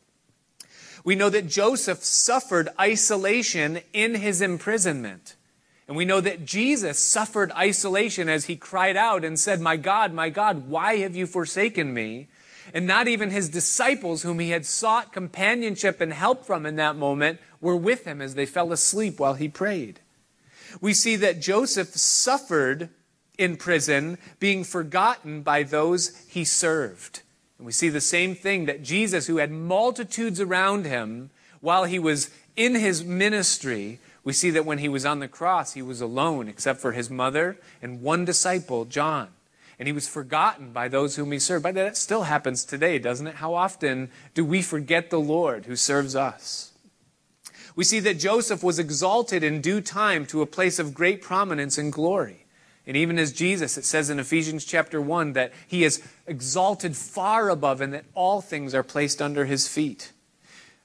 [1.04, 5.36] We know that Joseph suffered isolation in his imprisonment.
[5.88, 10.12] And we know that Jesus suffered isolation as he cried out and said, My God,
[10.12, 12.28] my God, why have you forsaken me?
[12.72, 16.96] And not even his disciples, whom he had sought companionship and help from in that
[16.96, 20.00] moment, were with him as they fell asleep while he prayed.
[20.80, 22.88] We see that Joseph suffered
[23.36, 27.21] in prison, being forgotten by those he served.
[27.62, 32.01] And we see the same thing that Jesus, who had multitudes around him while he
[32.01, 36.01] was in his ministry, we see that when he was on the cross, he was
[36.01, 39.29] alone except for his mother and one disciple, John.
[39.79, 41.62] And he was forgotten by those whom he served.
[41.62, 43.37] But that still happens today, doesn't it?
[43.37, 46.72] How often do we forget the Lord who serves us?
[47.77, 51.79] We see that Joseph was exalted in due time to a place of great prominence
[51.79, 52.41] and glory.
[52.87, 57.49] And even as Jesus, it says in Ephesians chapter 1 that he is exalted far
[57.49, 60.12] above and that all things are placed under his feet.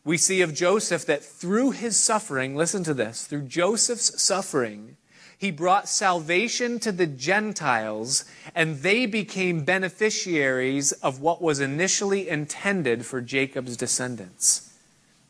[0.03, 4.95] We see of Joseph that through his suffering, listen to this, through Joseph's suffering,
[5.37, 13.05] he brought salvation to the Gentiles and they became beneficiaries of what was initially intended
[13.05, 14.73] for Jacob's descendants.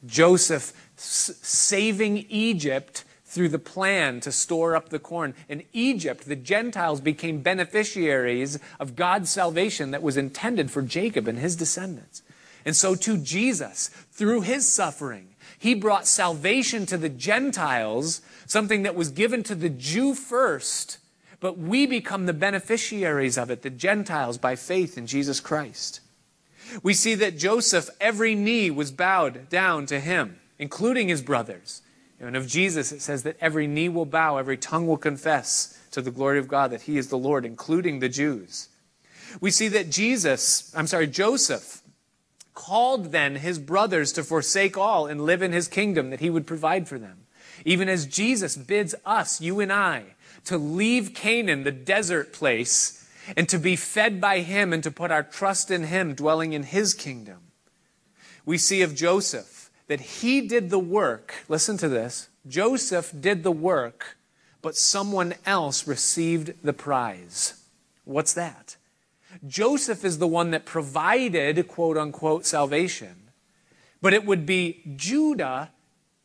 [0.06, 5.36] Joseph saving Egypt through the plan to store up the corn.
[5.48, 11.38] In Egypt, the Gentiles became beneficiaries of God's salvation that was intended for Jacob and
[11.38, 12.24] his descendants.
[12.66, 18.96] And so too Jesus, through his suffering, he brought salvation to the Gentiles, something that
[18.96, 20.98] was given to the Jew first,
[21.40, 26.00] but we become the beneficiaries of it, the Gentiles, by faith in Jesus Christ.
[26.84, 31.82] We see that Joseph, every knee was bowed down to him including his brothers.
[32.20, 36.02] And of Jesus, it says that every knee will bow, every tongue will confess to
[36.02, 38.70] the glory of God that he is the Lord, including the Jews.
[39.40, 41.84] We see that Jesus, I'm sorry, Joseph,
[42.54, 46.48] called then his brothers to forsake all and live in his kingdom that he would
[46.48, 47.28] provide for them.
[47.66, 53.48] Even as Jesus bids us, you and I, to leave Canaan, the desert place, and
[53.50, 56.94] to be fed by him and to put our trust in him, dwelling in his
[56.94, 57.40] kingdom.
[58.46, 59.57] We see of Joseph
[59.88, 61.46] that he did the work.
[61.48, 62.30] Listen to this.
[62.48, 64.18] Joseph did the work,
[64.62, 67.62] but someone else received the prize.
[68.04, 68.78] What's that?
[69.46, 73.30] Joseph is the one that provided, quote unquote, salvation.
[74.02, 75.72] But it would be Judah,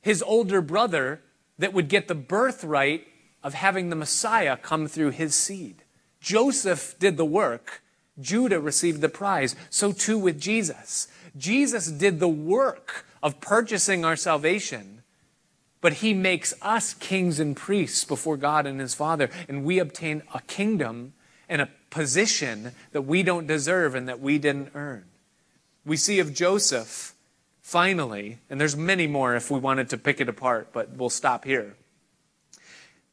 [0.01, 1.20] his older brother,
[1.59, 3.07] that would get the birthright
[3.42, 5.83] of having the Messiah come through his seed.
[6.20, 7.83] Joseph did the work.
[8.20, 9.57] Judah received the prize.
[9.70, 11.09] So too with Jesus.
[11.37, 15.03] Jesus did the work of purchasing our salvation,
[15.81, 20.23] but he makes us kings and priests before God and his Father, and we obtain
[20.35, 21.13] a kingdom
[21.49, 25.05] and a position that we don't deserve and that we didn't earn.
[25.85, 27.15] We see of Joseph,
[27.61, 31.45] finally, and there's many more if we wanted to pick it apart, but we'll stop
[31.45, 31.77] here.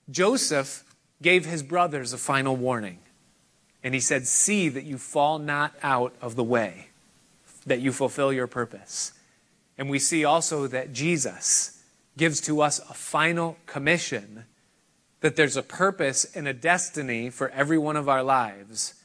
[0.10, 0.84] Joseph
[1.22, 3.00] gave his brothers a final warning,
[3.84, 6.90] and he said, See that you fall not out of the way,
[7.66, 9.14] that you fulfill your purpose.
[9.80, 11.82] And we see also that Jesus
[12.18, 14.44] gives to us a final commission
[15.22, 18.96] that there's a purpose and a destiny for every one of our lives.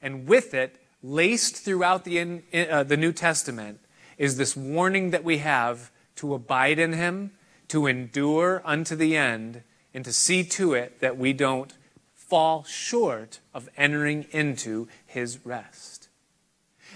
[0.00, 3.80] And with it, laced throughout the, uh, the New Testament,
[4.16, 7.32] is this warning that we have to abide in Him,
[7.68, 11.74] to endure unto the end, and to see to it that we don't
[12.14, 15.91] fall short of entering into His rest.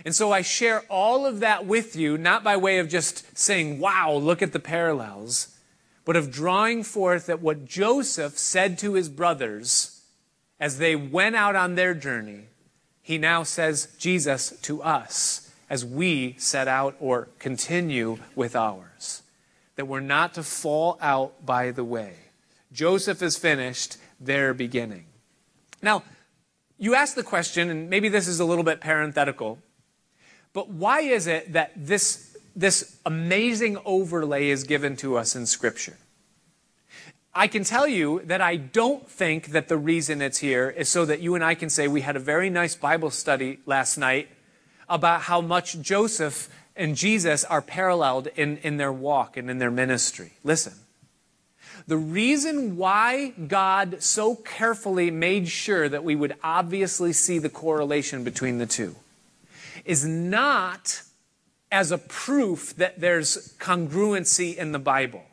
[0.04, 3.78] And so I share all of that with you, not by way of just saying,
[3.78, 5.56] wow, look at the parallels,
[6.04, 10.02] but of drawing forth that what Joseph said to his brothers
[10.60, 12.44] as they went out on their journey,
[13.02, 19.22] he now says Jesus to us as we set out or continue with ours.
[19.76, 22.14] That we're not to fall out by the way.
[22.72, 25.06] Joseph is finished, they're beginning.
[25.82, 26.02] Now,
[26.78, 29.58] you ask the question, and maybe this is a little bit parenthetical,
[30.56, 35.98] but why is it that this, this amazing overlay is given to us in Scripture?
[37.34, 41.04] I can tell you that I don't think that the reason it's here is so
[41.04, 44.30] that you and I can say we had a very nice Bible study last night
[44.88, 49.70] about how much Joseph and Jesus are paralleled in, in their walk and in their
[49.70, 50.32] ministry.
[50.42, 50.72] Listen.
[51.86, 58.24] The reason why God so carefully made sure that we would obviously see the correlation
[58.24, 58.96] between the two
[59.86, 61.02] is not
[61.70, 65.24] as a proof that there's congruency in the Bible.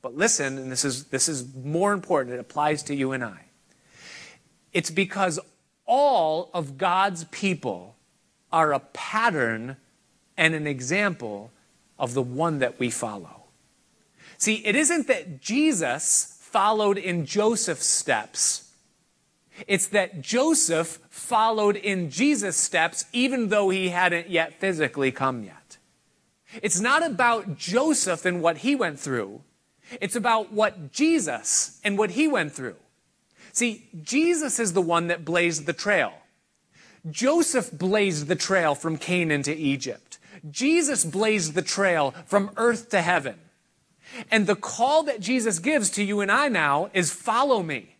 [0.00, 3.46] But listen, and this is, this is more important, it applies to you and I.
[4.72, 5.38] It's because
[5.86, 7.96] all of God's people
[8.52, 9.76] are a pattern
[10.36, 11.50] and an example
[11.98, 13.44] of the one that we follow.
[14.38, 18.71] See, it isn't that Jesus followed in Joseph's steps
[19.66, 25.78] it's that Joseph followed in Jesus' steps even though he hadn't yet physically come yet.
[26.62, 29.42] It's not about Joseph and what he went through.
[30.00, 32.76] It's about what Jesus and what he went through.
[33.52, 36.12] See, Jesus is the one that blazed the trail.
[37.10, 40.18] Joseph blazed the trail from Canaan to Egypt.
[40.50, 43.38] Jesus blazed the trail from earth to heaven.
[44.30, 47.91] And the call that Jesus gives to you and I now is follow me.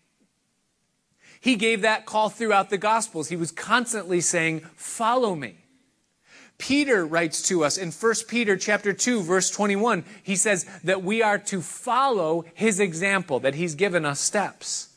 [1.43, 3.29] He gave that call throughout the Gospels.
[3.29, 5.57] He was constantly saying, follow me.
[6.57, 10.05] Peter writes to us in 1 Peter chapter 2 verse 21.
[10.23, 14.91] He says that we are to follow his example, that he's given us steps.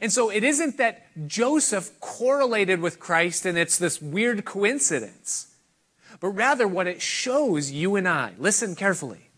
[0.00, 5.54] And so it isn't that Joseph correlated with Christ and it's this weird coincidence,
[6.18, 9.30] but rather what it shows you and I, listen carefully,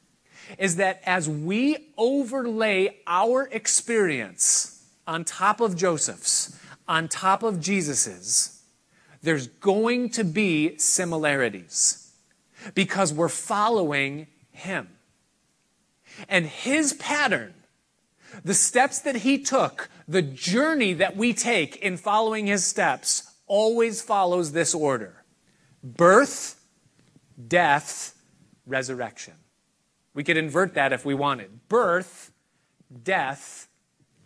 [0.58, 4.75] is that as we overlay our experience
[5.06, 8.62] on top of Joseph's, on top of Jesus's,
[9.22, 12.12] there's going to be similarities
[12.74, 14.88] because we're following him.
[16.28, 17.54] And his pattern
[18.44, 24.02] the steps that he took, the journey that we take in following his steps, always
[24.02, 25.24] follows this order
[25.82, 26.60] birth,
[27.46, 28.14] death,
[28.66, 29.34] resurrection.
[30.14, 32.32] We could invert that if we wanted birth,
[33.02, 33.65] death,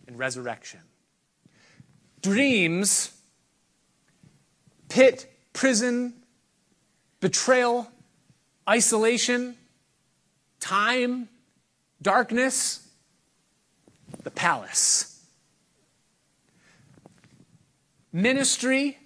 [0.07, 0.81] and resurrection.
[2.21, 3.11] Dreams,
[4.89, 6.13] pit, prison,
[7.19, 7.87] betrayal,
[8.67, 9.55] isolation,
[10.59, 11.29] time,
[12.01, 12.87] darkness,
[14.23, 15.25] the palace.
[18.13, 18.97] Ministry,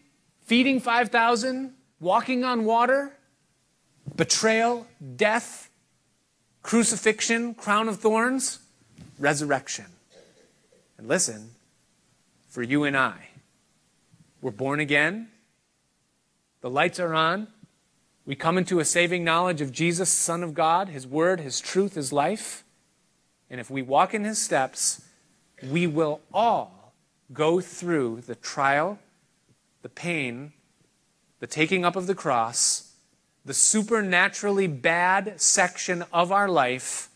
[0.45, 3.13] feeding 5,000, walking on water,
[4.15, 5.69] betrayal, death,
[6.63, 8.59] crucifixion, crown of thorns,
[9.19, 9.85] resurrection.
[10.97, 11.51] And listen,
[12.47, 13.29] for you and I,
[14.41, 15.29] we're born again,
[16.61, 17.47] the lights are on,
[18.25, 21.95] we come into a saving knowledge of Jesus, Son of God, His Word, His truth,
[21.95, 22.63] His life.
[23.49, 25.01] And if we walk in his steps,
[25.63, 26.93] we will all
[27.31, 28.99] go through the trial,
[29.81, 30.53] the pain,
[31.39, 32.93] the taking up of the cross,
[33.43, 37.09] the supernaturally bad section of our life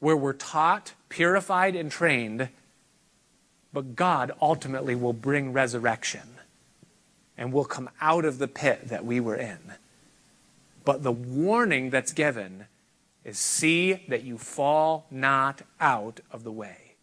[0.00, 2.48] where we're taught, purified, and trained,
[3.74, 6.38] but God ultimately will bring resurrection
[7.36, 9.74] and we'll come out of the pit that we were in.
[10.84, 12.66] But the warning that's given
[13.24, 16.94] is see that you fall not out of the way.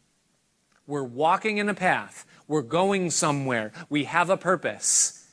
[0.88, 2.26] We're walking in a path.
[2.48, 3.74] We're going somewhere.
[3.90, 5.30] We have a purpose.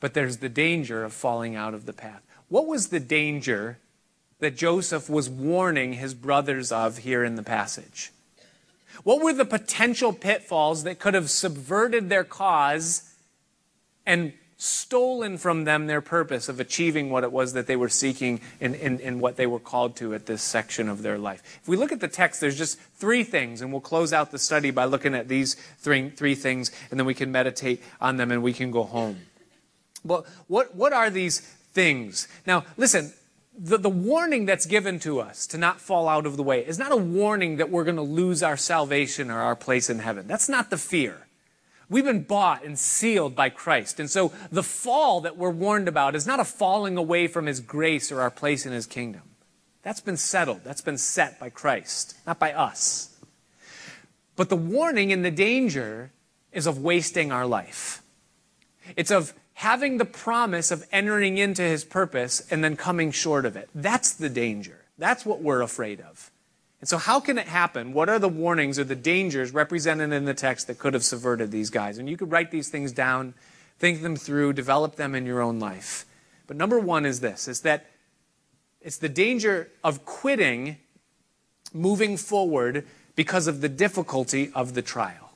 [0.00, 2.22] But there's the danger of falling out of the path.
[2.48, 3.78] What was the danger
[4.40, 8.10] that Joseph was warning his brothers of here in the passage?
[9.02, 13.14] What were the potential pitfalls that could have subverted their cause
[14.06, 18.40] and stolen from them their purpose of achieving what it was that they were seeking
[18.60, 21.42] in, what they were called to at this section of their life.
[21.62, 24.38] If we look at the text, there's just three things, and we'll close out the
[24.38, 28.30] study by looking at these three, three things, and then we can meditate on them
[28.30, 29.20] and we can go home.
[30.04, 32.28] Well, what, what are these things?
[32.46, 33.14] Now, listen,
[33.58, 36.78] the, the warning that's given to us to not fall out of the way is
[36.78, 40.26] not a warning that we're going to lose our salvation or our place in heaven.
[40.26, 41.26] That's not the fear.
[41.88, 43.98] We've been bought and sealed by Christ.
[43.98, 47.58] And so the fall that we're warned about is not a falling away from His
[47.58, 49.22] grace or our place in His kingdom.
[49.82, 50.60] That's been settled.
[50.62, 53.18] That's been set by Christ, not by us.
[54.36, 56.12] But the warning and the danger
[56.52, 58.02] is of wasting our life.
[58.96, 63.56] It's of having the promise of entering into His purpose and then coming short of
[63.56, 63.68] it.
[63.74, 64.86] That's the danger.
[64.96, 66.30] That's what we're afraid of.
[66.80, 67.92] And so, how can it happen?
[67.92, 71.50] What are the warnings or the dangers represented in the text that could have subverted
[71.50, 71.98] these guys?
[71.98, 73.34] And you could write these things down,
[73.78, 76.06] think them through, develop them in your own life.
[76.46, 77.90] But number one is this is that
[78.80, 80.78] it's the danger of quitting
[81.74, 85.32] moving forward because of the difficulty of the trial.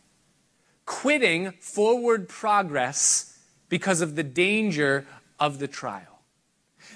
[0.86, 3.33] Quitting forward progress
[3.74, 5.04] because of the danger
[5.40, 6.20] of the trial.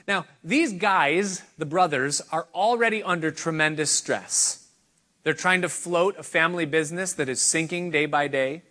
[0.07, 4.69] Now, these guys, the brothers, are already under tremendous stress.
[5.25, 8.63] They're trying to float a family business that is sinking day by day.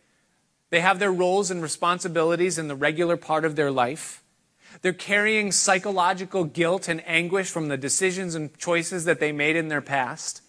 [0.69, 4.23] They have their roles and responsibilities in the regular part of their life.
[4.81, 9.67] They're carrying psychological guilt and anguish from the decisions and choices that they made in
[9.67, 10.41] their past.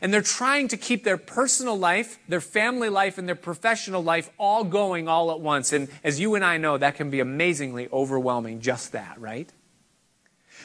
[0.00, 4.30] And they're trying to keep their personal life, their family life, and their professional life
[4.38, 5.72] all going all at once.
[5.72, 9.52] And as you and I know, that can be amazingly overwhelming, just that, right?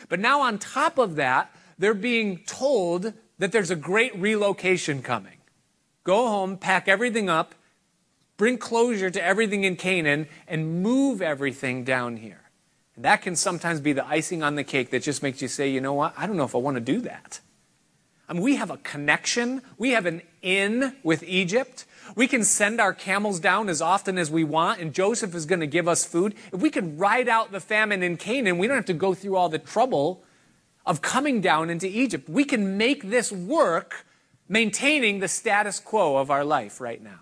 [0.09, 5.37] But now, on top of that, they're being told that there's a great relocation coming.
[6.03, 7.53] Go home, pack everything up,
[8.37, 12.43] bring closure to everything in Canaan, and move everything down here.
[12.95, 15.69] And that can sometimes be the icing on the cake that just makes you say,
[15.69, 17.41] you know what, I don't know if I want to do that.
[18.29, 21.85] I mean, we have a connection, we have an in with Egypt.
[22.15, 25.59] We can send our camels down as often as we want, and Joseph is going
[25.59, 26.35] to give us food.
[26.53, 29.35] If we could ride out the famine in Canaan, we don't have to go through
[29.35, 30.23] all the trouble
[30.85, 32.29] of coming down into Egypt.
[32.29, 34.05] We can make this work
[34.47, 37.19] maintaining the status quo of our life right now.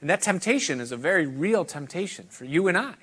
[0.00, 2.94] And that temptation is a very real temptation for you and I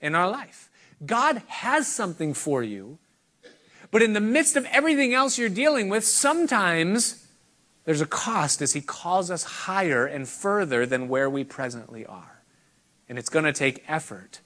[0.00, 0.68] in our life.
[1.06, 2.98] God has something for you,
[3.94, 7.28] but in the midst of everything else you're dealing with, sometimes
[7.84, 12.42] there's a cost as He calls us higher and further than where we presently are.
[13.08, 14.40] And it's going to take effort.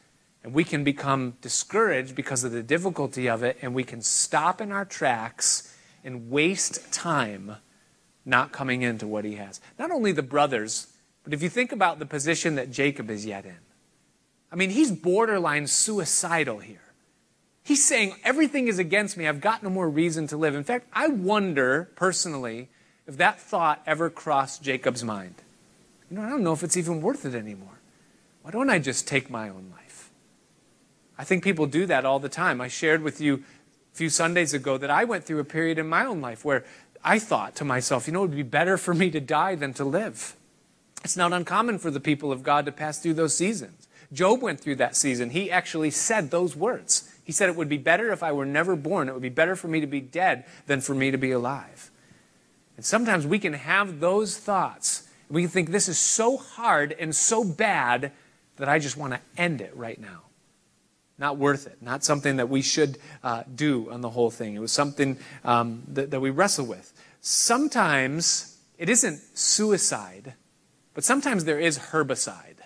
[0.44, 4.60] And we can become discouraged because of the difficulty of it, and we can stop
[4.60, 5.74] in our tracks
[6.04, 7.56] and waste time
[8.26, 9.62] not coming into what He has.
[9.78, 10.88] Not only the brothers,
[11.24, 13.56] but if you think about the position that Jacob is yet in,
[14.52, 16.87] I mean, he's borderline suicidal here.
[17.68, 19.28] He's saying, everything is against me.
[19.28, 20.54] I've got no more reason to live.
[20.54, 22.70] In fact, I wonder personally
[23.06, 25.34] if that thought ever crossed Jacob's mind.
[26.10, 27.78] You know, I don't know if it's even worth it anymore.
[28.40, 30.10] Why don't I just take my own life?
[31.18, 32.62] I think people do that all the time.
[32.62, 33.44] I shared with you
[33.92, 36.64] a few Sundays ago that I went through a period in my own life where
[37.04, 39.74] I thought to myself, you know, it would be better for me to die than
[39.74, 40.34] to live.
[41.04, 43.88] It's not uncommon for the people of God to pass through those seasons.
[44.10, 45.28] Job went through that season.
[45.30, 47.12] He actually said those words.
[47.28, 49.08] He said, It would be better if I were never born.
[49.08, 51.92] It would be better for me to be dead than for me to be alive.
[52.76, 55.08] And sometimes we can have those thoughts.
[55.30, 58.10] We can think, This is so hard and so bad
[58.56, 60.22] that I just want to end it right now.
[61.18, 61.78] Not worth it.
[61.80, 64.56] Not something that we should uh, do on the whole thing.
[64.56, 66.92] It was something um, that, that we wrestle with.
[67.20, 70.34] Sometimes it isn't suicide
[70.98, 72.56] but sometimes there is herbicide.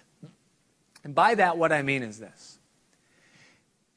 [1.05, 2.52] And by that, what I mean is this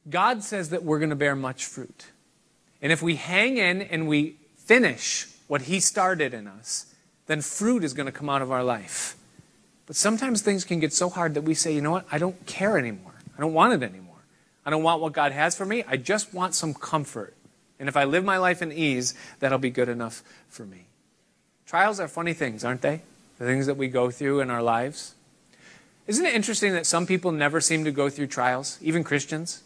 [0.09, 2.07] God says that we're going to bear much fruit.
[2.81, 6.93] And if we hang in and we finish what He started in us,
[7.27, 9.15] then fruit is going to come out of our life.
[9.87, 12.05] But sometimes things can get so hard that we say, you know what?
[12.11, 13.13] I don't care anymore.
[13.37, 14.15] I don't want it anymore.
[14.65, 15.83] I don't want what God has for me.
[15.87, 17.35] I just want some comfort.
[17.79, 20.85] And if I live my life in ease, that'll be good enough for me.
[21.65, 23.01] Trials are funny things, aren't they?
[23.37, 25.15] the things that we go through in our lives.
[26.07, 29.63] Isn't it interesting that some people never seem to go through trials, even Christians?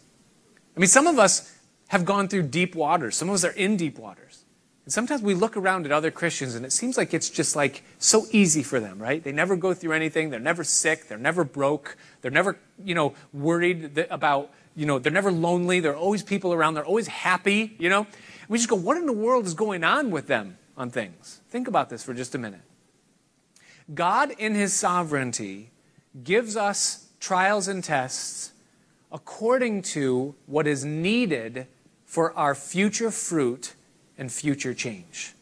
[0.79, 1.53] I mean, some of us
[1.89, 4.45] have gone through deep waters, some of us are in deep waters.
[4.85, 7.83] And sometimes we look around at other Christians and it seems like it's just like
[7.97, 9.21] so easy for them, right?
[9.21, 13.13] They never go through anything, they're never sick, they're never broke, they're never, you know,
[13.33, 17.75] worried about, you know, they're never lonely, there are always people around, they're always happy,
[17.77, 18.07] you know?
[18.47, 21.41] We just go, what in the world is going on with them on things?
[21.49, 22.61] Think about this for just a minute.
[23.93, 25.71] God, in His sovereignty,
[26.23, 28.53] gives us trials and tests
[29.11, 31.67] according to what is needed
[32.05, 33.73] for our future fruit
[34.17, 35.33] and future change.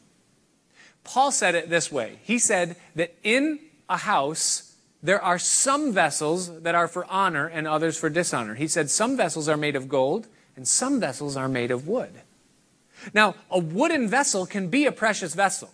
[1.03, 3.59] Paul said it this way He said that in
[3.89, 8.55] a house, there are some vessels that are for honor and others for dishonor.
[8.55, 12.11] He said some vessels are made of gold and some vessels are made of wood.
[13.13, 15.69] Now, a wooden vessel can be a precious vessel,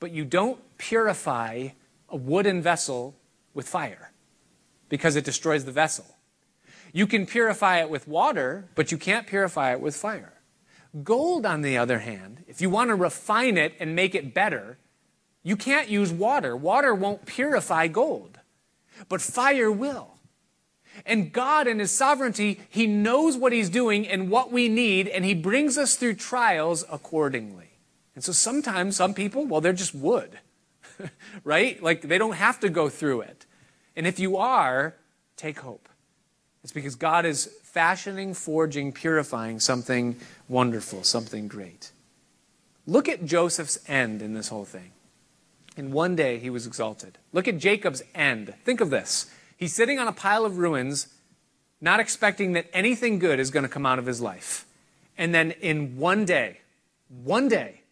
[0.00, 1.68] but you don't purify
[2.08, 3.14] a wooden vessel
[3.54, 4.10] with fire
[4.88, 6.04] because it destroys the vessel.
[6.96, 10.34] You can purify it with water, but you can't purify it with fire.
[11.02, 14.78] Gold, on the other hand, if you want to refine it and make it better,
[15.42, 16.56] you can't use water.
[16.56, 18.38] Water won't purify gold,
[19.08, 20.12] but fire will.
[21.04, 25.24] And God, in His sovereignty, He knows what He's doing and what we need, and
[25.24, 27.72] He brings us through trials accordingly.
[28.14, 30.38] And so sometimes some people, well, they're just wood.
[31.44, 31.82] right?
[31.82, 33.46] Like they don't have to go through it.
[33.96, 34.94] And if you are,
[35.36, 35.88] take hope.
[36.64, 40.16] It's because God is fashioning, forging, purifying something
[40.48, 41.92] wonderful, something great.
[42.86, 44.92] Look at Joseph's end in this whole thing.
[45.76, 47.18] In one day he was exalted.
[47.34, 48.54] Look at Jacob's end.
[48.64, 49.30] Think of this.
[49.58, 51.08] He's sitting on a pile of ruins,
[51.82, 54.64] not expecting that anything good is going to come out of his life.
[55.18, 56.60] And then in one day,
[57.08, 57.82] one day,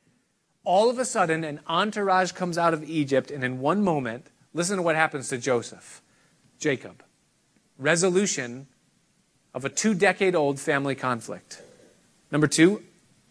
[0.65, 4.77] all of a sudden, an entourage comes out of Egypt, and in one moment, listen
[4.77, 6.01] to what happens to Joseph,
[6.59, 7.03] Jacob.
[7.83, 8.69] Resolution
[9.53, 11.61] of a two decade old family conflict.
[12.31, 12.83] Number two,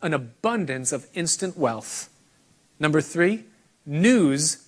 [0.01, 2.09] an abundance of instant wealth.
[2.77, 3.45] Number three,
[3.85, 4.67] news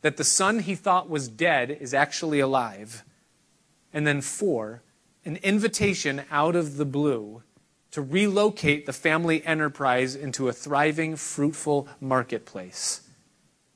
[0.00, 3.04] that the son he thought was dead is actually alive.
[3.92, 4.82] And then four,
[5.26, 7.42] an invitation out of the blue
[7.90, 13.02] to relocate the family enterprise into a thriving, fruitful marketplace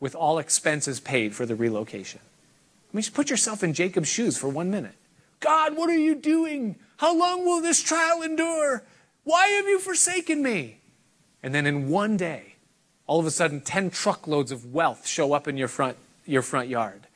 [0.01, 2.21] with all expenses paid for the relocation.
[2.23, 4.95] I mean, just put yourself in Jacob's shoes for one minute.
[5.43, 6.77] God, what are you doing?
[6.97, 8.83] How long will this trial endure?
[9.25, 10.79] Why have you forsaken me?
[11.43, 12.55] And then in one day,
[13.07, 16.69] all of a sudden 10 truckloads of wealth show up in your front, your front
[16.69, 17.07] yard.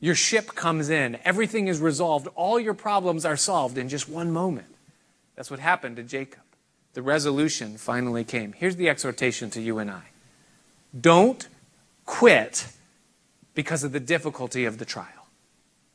[0.00, 4.32] Your ship comes in, everything is resolved, all your problems are solved in just one
[4.32, 4.74] moment.
[5.36, 6.42] That's what happened to Jacob.
[6.94, 8.52] The resolution finally came.
[8.52, 10.02] Here's the exhortation to you and I
[10.98, 11.48] don't
[12.06, 12.68] quit
[13.54, 15.08] because of the difficulty of the trial.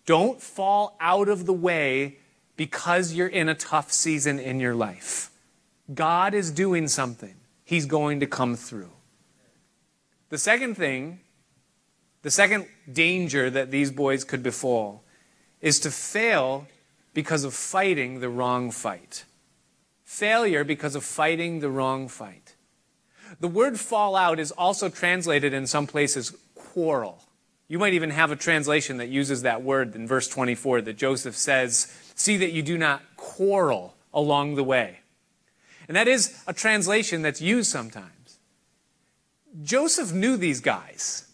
[0.10, 2.18] Don't fall out of the way
[2.55, 5.30] because you're in a tough season in your life.
[5.93, 8.89] God is doing something, He's going to come through.
[10.30, 11.20] The second thing,
[12.24, 15.03] the second danger that these boys could befall
[15.62, 16.66] is to fail
[17.14, 19.26] because of fighting the wrong fight.
[20.05, 22.55] Failure because of fighting the wrong fight.
[23.39, 27.29] The word fall out is also translated in some places quarrel.
[27.70, 31.38] You might even have a translation that uses that word in verse 24 that Joseph
[31.38, 34.99] says, See that you do not quarrel along the way.
[35.88, 38.39] And that is a translation that's used sometimes.
[39.61, 41.30] Joseph knew these guys,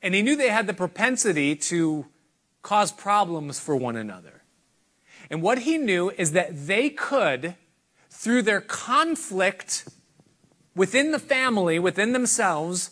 [0.00, 2.06] and he knew they had the propensity to
[2.62, 4.42] cause problems for one another.
[5.28, 7.56] And what he knew is that they could,
[8.10, 9.88] through their conflict
[10.76, 12.90] within the family, within themselves,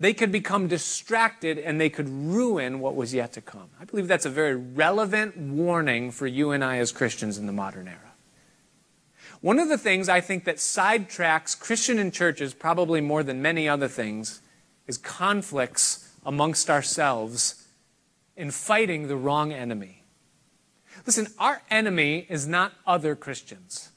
[0.00, 3.68] they could become distracted and they could ruin what was yet to come.
[3.78, 7.52] I believe that's a very relevant warning for you and I as Christians in the
[7.52, 7.98] modern era.
[9.42, 13.68] One of the things I think that sidetracks Christian and churches, probably more than many
[13.68, 14.40] other things,
[14.86, 17.66] is conflicts amongst ourselves
[18.36, 20.04] in fighting the wrong enemy.
[21.06, 23.89] Listen, our enemy is not other Christians.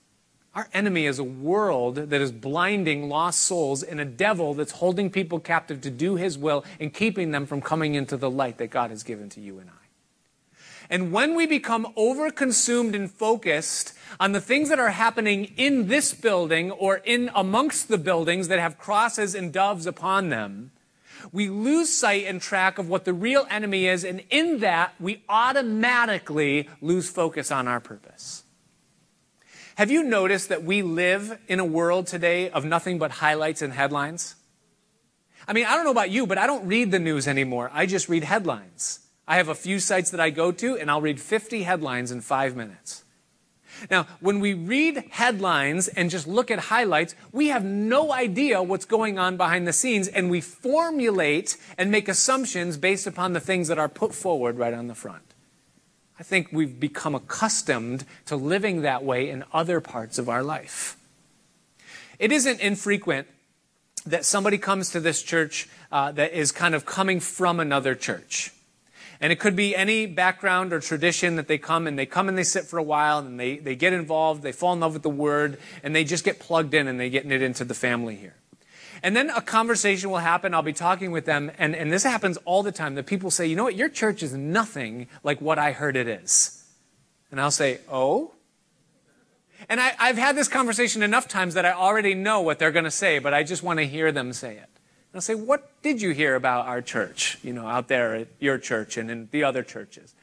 [0.55, 5.09] Our enemy is a world that is blinding lost souls and a devil that's holding
[5.09, 8.67] people captive to do his will and keeping them from coming into the light that
[8.69, 9.73] God has given to you and I.
[10.89, 16.13] And when we become overconsumed and focused on the things that are happening in this
[16.13, 20.71] building or in amongst the buildings that have crosses and doves upon them,
[21.31, 25.23] we lose sight and track of what the real enemy is, and in that, we
[25.29, 28.42] automatically lose focus on our purpose.
[29.75, 33.73] Have you noticed that we live in a world today of nothing but highlights and
[33.73, 34.35] headlines?
[35.47, 37.71] I mean, I don't know about you, but I don't read the news anymore.
[37.73, 38.99] I just read headlines.
[39.27, 42.21] I have a few sites that I go to, and I'll read 50 headlines in
[42.21, 43.03] five minutes.
[43.89, 48.85] Now, when we read headlines and just look at highlights, we have no idea what's
[48.85, 53.69] going on behind the scenes, and we formulate and make assumptions based upon the things
[53.69, 55.32] that are put forward right on the front.
[56.19, 60.97] I think we've become accustomed to living that way in other parts of our life.
[62.19, 63.27] It isn't infrequent
[64.05, 68.51] that somebody comes to this church uh, that is kind of coming from another church.
[69.19, 72.37] And it could be any background or tradition that they come and they come and
[72.37, 75.03] they sit for a while and they, they get involved, they fall in love with
[75.03, 78.15] the word, and they just get plugged in and they get knit into the family
[78.15, 78.35] here.
[79.03, 80.53] And then a conversation will happen.
[80.53, 81.51] I'll be talking with them.
[81.57, 84.23] And, and this happens all the time that people say, you know what, your church
[84.23, 86.63] is nothing like what I heard it is.
[87.29, 88.31] And I'll say, oh?
[89.67, 92.85] And I, I've had this conversation enough times that I already know what they're going
[92.85, 94.69] to say, but I just want to hear them say it.
[94.69, 98.27] And I'll say, what did you hear about our church, you know, out there at
[98.39, 100.15] your church and in the other churches?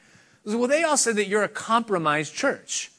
[0.43, 2.90] Well, they all said that you're a compromised church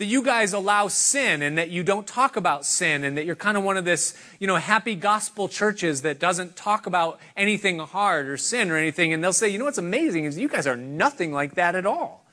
[0.00, 3.36] that you guys allow sin and that you don't talk about sin and that you're
[3.36, 7.78] kind of one of this, you know, happy gospel churches that doesn't talk about anything
[7.78, 9.12] hard or sin or anything.
[9.12, 11.84] And they'll say, you know what's amazing is you guys are nothing like that at
[11.84, 12.24] all.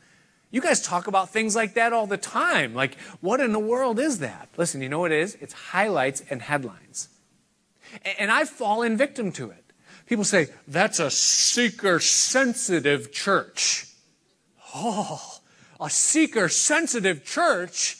[0.50, 2.74] You guys talk about things like that all the time.
[2.74, 4.48] Like, what in the world is that?
[4.56, 5.36] Listen, you know what it is?
[5.42, 7.10] It's highlights and headlines.
[8.18, 9.74] And I've fallen victim to it.
[10.06, 13.88] People say, that's a seeker sensitive church.
[14.74, 15.37] Oh,
[15.80, 17.98] a seeker sensitive church,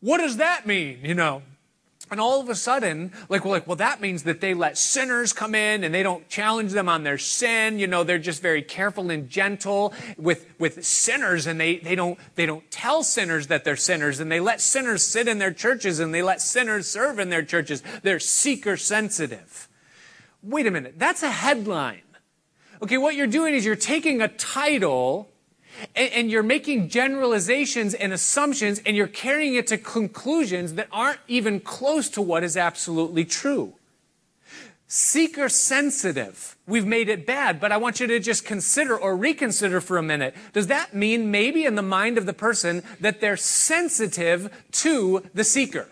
[0.00, 1.00] what does that mean?
[1.02, 1.42] You know,
[2.08, 5.32] and all of a sudden, like, we're like, well, that means that they let sinners
[5.32, 7.80] come in and they don't challenge them on their sin.
[7.80, 12.16] You know, they're just very careful and gentle with, with sinners and they, they don't,
[12.36, 15.98] they don't tell sinners that they're sinners and they let sinners sit in their churches
[15.98, 17.82] and they let sinners serve in their churches.
[18.02, 19.68] They're seeker sensitive.
[20.44, 20.94] Wait a minute.
[20.98, 22.02] That's a headline.
[22.82, 22.98] Okay.
[22.98, 25.28] What you're doing is you're taking a title
[25.94, 31.20] and, and you're making generalizations and assumptions and you're carrying it to conclusions that aren't
[31.28, 33.74] even close to what is absolutely true.
[34.88, 36.56] Seeker sensitive.
[36.66, 40.02] We've made it bad, but I want you to just consider or reconsider for a
[40.02, 40.34] minute.
[40.52, 45.42] Does that mean maybe in the mind of the person that they're sensitive to the
[45.42, 45.88] seeker?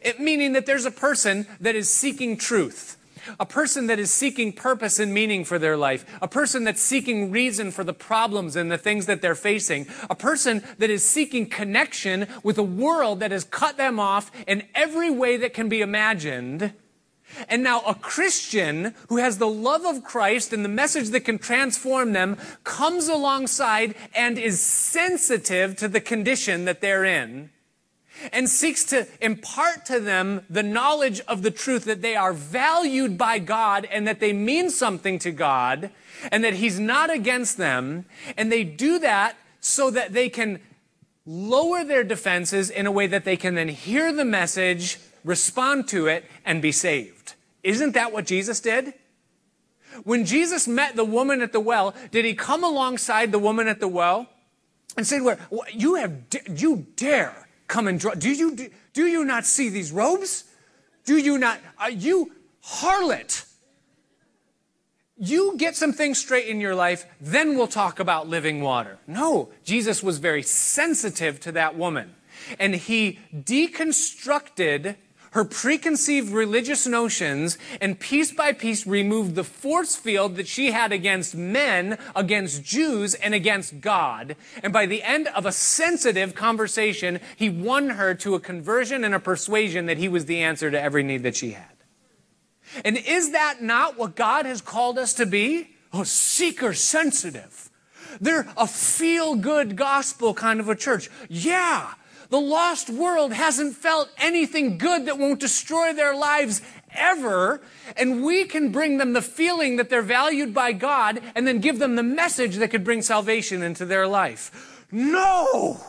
[0.00, 2.96] It, meaning that there's a person that is seeking truth
[3.38, 7.30] a person that is seeking purpose and meaning for their life, a person that's seeking
[7.30, 11.46] reason for the problems and the things that they're facing, a person that is seeking
[11.46, 15.80] connection with a world that has cut them off in every way that can be
[15.80, 16.72] imagined.
[17.48, 21.38] And now a Christian who has the love of Christ and the message that can
[21.38, 27.50] transform them comes alongside and is sensitive to the condition that they're in
[28.32, 33.18] and seeks to impart to them the knowledge of the truth that they are valued
[33.18, 35.90] by God and that they mean something to God
[36.30, 38.06] and that He's not against them.
[38.36, 40.60] And they do that so that they can
[41.26, 46.06] lower their defenses in a way that they can then hear the message, respond to
[46.06, 47.34] it, and be saved.
[47.62, 48.92] Isn't that what Jesus did?
[50.02, 53.80] When Jesus met the woman at the well, did he come alongside the woman at
[53.80, 54.28] the well
[54.96, 55.38] and say to her,
[55.72, 56.12] you have,
[56.56, 57.43] you dare
[57.74, 58.14] come and draw.
[58.14, 60.44] Do you, do, do you not see these robes?
[61.04, 62.30] Do you not, are you
[62.64, 63.44] harlot?
[65.16, 68.98] You get some things straight in your life, then we'll talk about living water.
[69.08, 72.14] No, Jesus was very sensitive to that woman.
[72.60, 74.94] And he deconstructed
[75.34, 80.92] her preconceived religious notions and piece by piece removed the force field that she had
[80.92, 84.36] against men, against Jews, and against God.
[84.62, 89.12] And by the end of a sensitive conversation, he won her to a conversion and
[89.12, 91.66] a persuasion that he was the answer to every need that she had.
[92.84, 95.70] And is that not what God has called us to be?
[95.92, 97.70] Oh, seeker sensitive.
[98.20, 101.10] They're a feel good gospel kind of a church.
[101.28, 101.94] Yeah,
[102.34, 106.62] the lost world hasn't felt anything good that won't destroy their lives
[106.92, 107.62] ever.
[107.96, 111.78] And we can bring them the feeling that they're valued by God and then give
[111.78, 114.84] them the message that could bring salvation into their life.
[114.90, 115.80] No!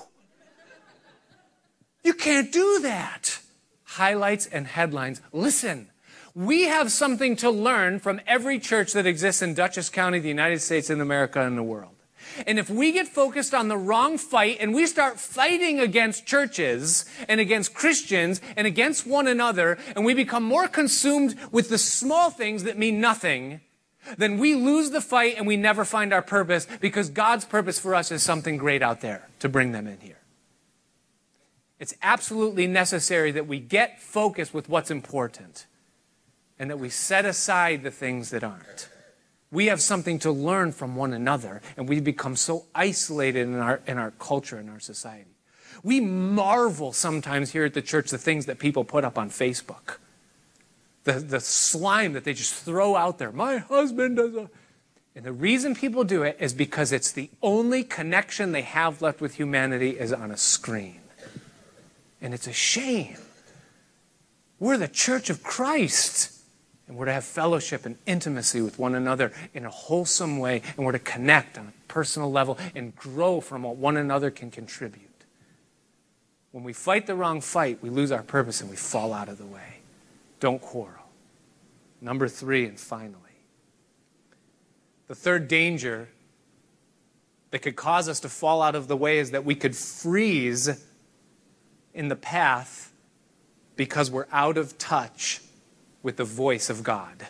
[2.03, 3.39] You can't do that.
[3.83, 5.21] Highlights and headlines.
[5.31, 5.89] Listen.
[6.35, 10.61] We have something to learn from every church that exists in Dutchess County, the United
[10.61, 11.94] States, in America, and the world.
[12.45, 17.05] And if we get focused on the wrong fight and we start fighting against churches
[17.27, 22.29] and against Christians and against one another, and we become more consumed with the small
[22.29, 23.61] things that mean nothing,
[24.17, 27.95] then we lose the fight and we never find our purpose because God's purpose for
[27.95, 30.19] us is something great out there to bring them in here.
[31.79, 35.65] It's absolutely necessary that we get focused with what's important
[36.57, 38.89] and that we set aside the things that aren't.
[39.55, 43.79] We have something to learn from one another, and we become so isolated in our,
[43.87, 45.31] in our culture, in our society.
[45.81, 49.99] We marvel sometimes here at the church the things that people put up on Facebook.
[51.05, 53.31] The, the slime that they just throw out there.
[53.31, 54.49] My husband does a.
[55.15, 59.21] And the reason people do it is because it's the only connection they have left
[59.21, 60.99] with humanity is on a screen.
[62.19, 63.15] And it's a shame.
[64.59, 66.34] We're the church of Christ.
[66.87, 70.61] And we're to have fellowship and intimacy with one another in a wholesome way.
[70.77, 74.51] And we're to connect on a personal level and grow from what one another can
[74.51, 75.01] contribute.
[76.51, 79.37] When we fight the wrong fight, we lose our purpose and we fall out of
[79.37, 79.79] the way.
[80.39, 81.03] Don't quarrel.
[82.01, 83.19] Number three, and finally,
[85.07, 86.09] the third danger
[87.51, 90.69] that could cause us to fall out of the way is that we could freeze
[91.93, 92.91] in the path
[93.75, 95.41] because we're out of touch
[96.05, 97.25] with the voice of God.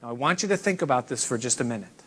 [0.00, 2.04] Now, I want you to think about this for just a minute.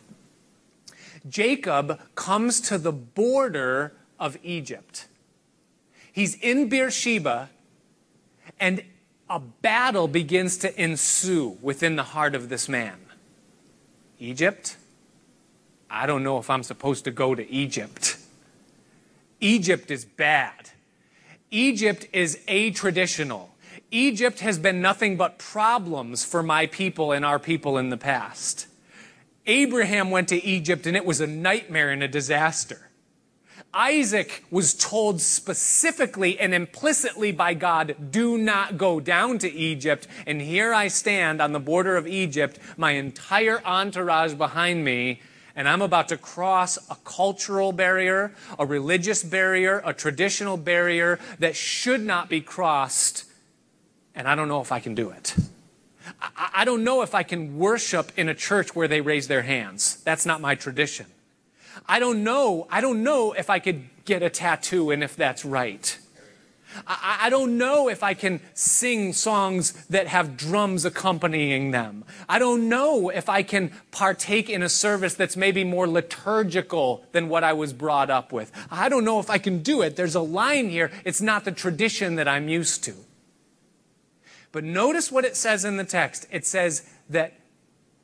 [1.28, 5.08] Jacob comes to the border of Egypt.
[6.10, 7.50] He's in Beersheba,
[8.62, 8.82] and
[9.30, 12.96] a battle begins to ensue within the heart of this man.
[14.20, 14.78] Egypt?
[15.90, 18.16] I don't know if I'm supposed to go to Egypt.
[19.42, 20.70] Egypt is bad.
[21.52, 23.53] Egypt is a traditional.
[23.94, 28.66] Egypt has been nothing but problems for my people and our people in the past.
[29.46, 32.90] Abraham went to Egypt and it was a nightmare and a disaster.
[33.72, 40.08] Isaac was told specifically and implicitly by God, do not go down to Egypt.
[40.26, 45.22] And here I stand on the border of Egypt, my entire entourage behind me,
[45.56, 51.56] and I'm about to cross a cultural barrier, a religious barrier, a traditional barrier that
[51.56, 53.26] should not be crossed
[54.16, 55.36] and I don't know if I can do it.
[56.36, 60.02] I don't know if I can worship in a church where they raise their hands.
[60.04, 61.08] That's not my tradition.
[61.88, 62.68] I don't know.
[62.70, 65.98] I don't know if I could get a tattoo and if that's right.
[66.88, 72.04] I, don't know if I can sing songs that have drums accompanying them.
[72.28, 77.30] I don't know if I can partake in a service that's maybe more liturgical than
[77.30, 78.52] what I was brought up with.
[78.72, 79.96] I don't know if I can do it.
[79.96, 80.92] There's a line here.
[81.06, 82.96] It's not the tradition that I'm used to.
[84.54, 86.28] But notice what it says in the text.
[86.32, 87.34] It says that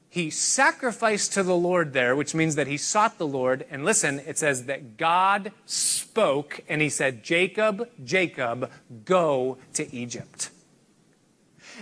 [0.09, 3.65] he sacrificed to the Lord there, which means that he sought the Lord.
[3.69, 8.71] And listen, it says that God spoke and he said, Jacob, Jacob,
[9.05, 10.49] go to Egypt.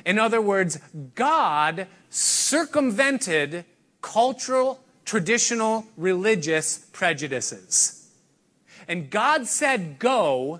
[0.05, 0.77] In other words,
[1.15, 3.63] God circumvented
[4.01, 8.09] cultural, traditional, religious prejudices.
[8.89, 10.59] And God said go,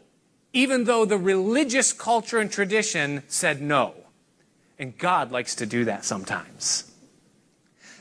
[0.54, 3.94] even though the religious culture and tradition said no.
[4.80, 6.92] And God likes to do that sometimes.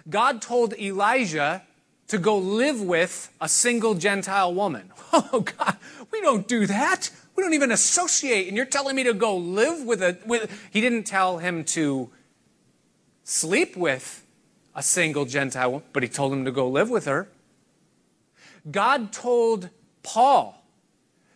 [0.09, 1.63] God told Elijah
[2.09, 4.93] to go live with a single Gentile woman.
[5.13, 5.77] Oh, God,
[6.11, 7.11] we don't do that.
[7.37, 8.49] We don't even associate.
[8.49, 10.19] And you're telling me to go live with a.
[10.27, 12.11] With, he didn't tell him to
[13.25, 14.27] sleep with
[14.75, 17.29] a single Gentile woman, but he told him to go live with her.
[18.71, 19.71] God told
[20.03, 20.63] Paul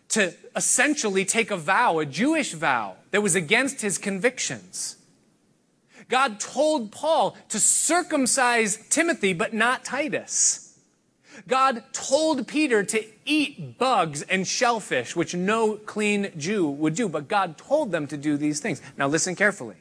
[0.09, 4.97] to essentially take a vow, a Jewish vow, that was against his convictions.
[6.11, 10.77] God told Paul to circumcise Timothy, but not Titus.
[11.47, 17.29] God told Peter to eat bugs and shellfish, which no clean Jew would do, but
[17.29, 18.81] God told them to do these things.
[18.97, 19.77] Now listen carefully.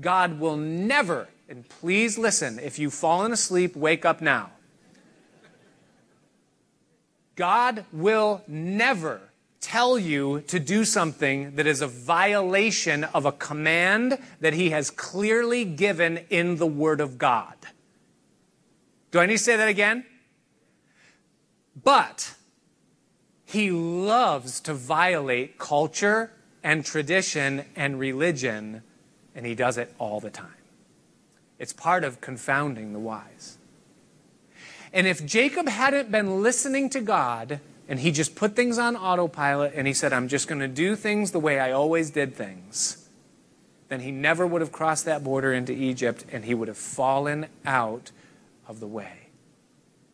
[0.00, 4.50] God will never, and please listen, if you've fallen asleep, wake up now.
[7.36, 9.20] God will never
[9.60, 14.90] tell you to do something that is a violation of a command that he has
[14.90, 17.54] clearly given in the Word of God.
[19.10, 20.04] Do I need to say that again?
[21.82, 22.34] But
[23.44, 26.32] he loves to violate culture
[26.62, 28.82] and tradition and religion,
[29.34, 30.50] and he does it all the time.
[31.58, 33.56] It's part of confounding the wise.
[34.92, 39.72] And if Jacob hadn't been listening to God, and he just put things on autopilot
[39.74, 43.08] and he said, I'm just going to do things the way I always did things,
[43.88, 47.46] then he never would have crossed that border into Egypt and he would have fallen
[47.64, 48.10] out
[48.66, 49.28] of the way.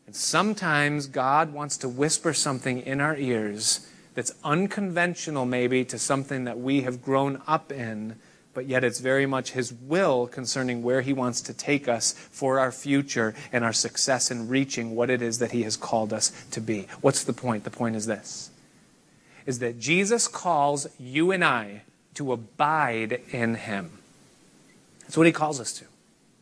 [0.07, 6.45] And sometimes God wants to whisper something in our ears that's unconventional, maybe, to something
[6.45, 8.17] that we have grown up in
[8.55, 12.59] but yet it's very much His will concerning where He wants to take us for
[12.59, 16.33] our future and our success in reaching what it is that He has called us
[16.51, 16.87] to be.
[17.01, 17.65] What's the point?
[17.65, 18.51] The point is this
[19.45, 21.83] is that Jesus calls you and I
[22.15, 23.99] to abide in Him.
[25.01, 25.85] That's what He calls us to.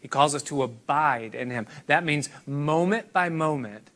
[0.01, 1.67] He calls us to abide in Him.
[1.87, 3.89] That means moment by moment,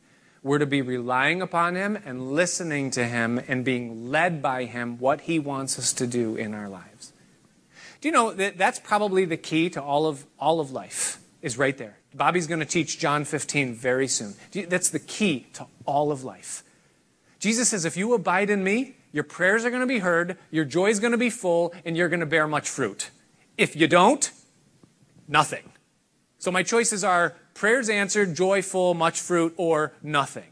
[0.43, 4.99] we're to be relying upon Him and listening to Him and being led by Him
[4.99, 6.94] what He wants us to do in our lives.
[8.01, 11.57] Do you know that that's probably the key to all of, all of life is
[11.57, 11.97] right there.
[12.13, 14.33] Bobby's going to teach John 15 very soon.
[14.51, 16.63] That's the key to all of life.
[17.39, 20.65] Jesus says, if you abide in me, your prayers are going to be heard, your
[20.65, 23.11] joy is going to be full, and you're going to bear much fruit.
[23.57, 24.31] If you don't,
[25.27, 25.71] nothing.
[26.39, 30.51] So my choices are prayers answered, joy full, much fruit, or nothing.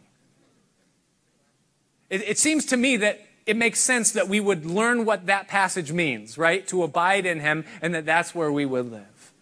[2.10, 5.48] It, it seems to me that it makes sense that we would learn what that
[5.48, 6.66] passage means, right?
[6.68, 9.34] To abide in him, and that that's where we would live.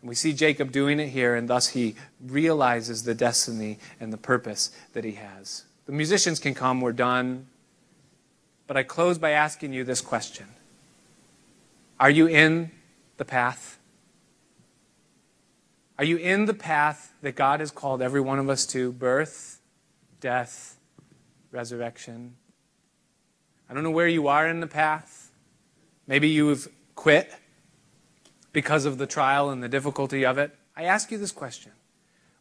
[0.00, 4.18] And we see Jacob doing it here, and thus he realizes the destiny and the
[4.18, 5.64] purpose that he has.
[5.86, 7.46] The musicians can come, we're done.
[8.66, 10.46] But I close by asking you this question
[11.98, 12.70] Are you in
[13.16, 13.78] the path?
[15.98, 19.60] Are you in the path that God has called every one of us to birth,
[20.20, 20.76] death,
[21.50, 22.34] resurrection?
[23.72, 25.30] I don't know where you are in the path.
[26.06, 27.32] Maybe you've quit
[28.52, 30.54] because of the trial and the difficulty of it.
[30.76, 31.72] I ask you this question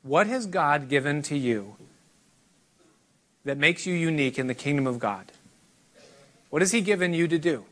[0.03, 1.77] What has God given to you
[3.45, 5.31] that makes you unique in the kingdom of God?
[6.49, 7.63] What has He given you to do?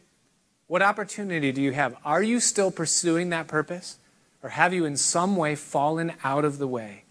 [0.68, 1.98] What opportunity do you have?
[2.06, 3.98] Are you still pursuing that purpose?
[4.42, 7.04] Or have you in some way fallen out of the way?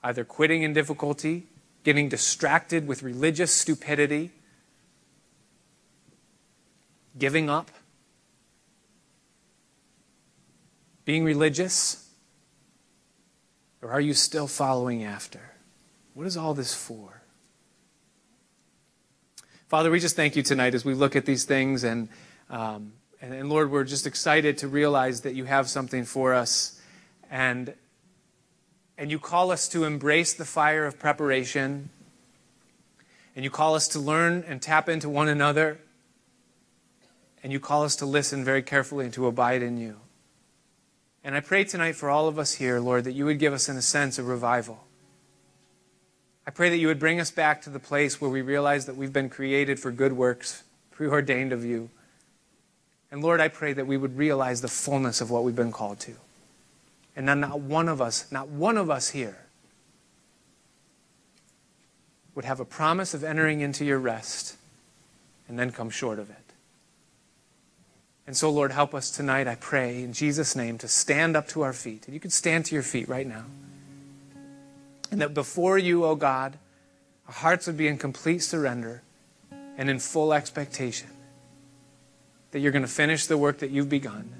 [0.00, 1.48] Either quitting in difficulty,
[1.82, 4.30] getting distracted with religious stupidity,
[7.18, 7.70] Giving up?
[11.04, 12.08] Being religious?
[13.82, 15.40] Or are you still following after?
[16.14, 17.22] What is all this for?
[19.68, 21.84] Father, we just thank you tonight as we look at these things.
[21.84, 22.08] And,
[22.48, 26.80] um, and, and Lord, we're just excited to realize that you have something for us.
[27.30, 27.74] And,
[28.98, 31.90] and you call us to embrace the fire of preparation.
[33.34, 35.78] And you call us to learn and tap into one another
[37.42, 39.96] and you call us to listen very carefully and to abide in you.
[41.22, 43.68] And I pray tonight for all of us here, Lord, that you would give us,
[43.68, 44.84] in a sense, a revival.
[46.46, 48.96] I pray that you would bring us back to the place where we realize that
[48.96, 51.90] we've been created for good works, preordained of you.
[53.10, 56.00] And Lord, I pray that we would realize the fullness of what we've been called
[56.00, 56.14] to.
[57.14, 59.46] And not one of us, not one of us here,
[62.34, 64.56] would have a promise of entering into your rest
[65.48, 66.36] and then come short of it.
[68.30, 71.62] And so, Lord, help us tonight, I pray, in Jesus' name, to stand up to
[71.62, 72.06] our feet.
[72.06, 73.42] And you can stand to your feet right now.
[75.10, 76.56] And that before you, O oh God,
[77.26, 79.02] our hearts would be in complete surrender
[79.76, 81.08] and in full expectation
[82.52, 84.32] that you're going to finish the work that you've begun.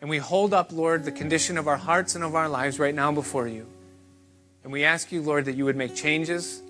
[0.00, 2.94] And we hold up, Lord, the condition of our hearts and of our lives right
[2.94, 3.66] now before you.
[4.64, 6.62] And we ask you, Lord, that you would make changes,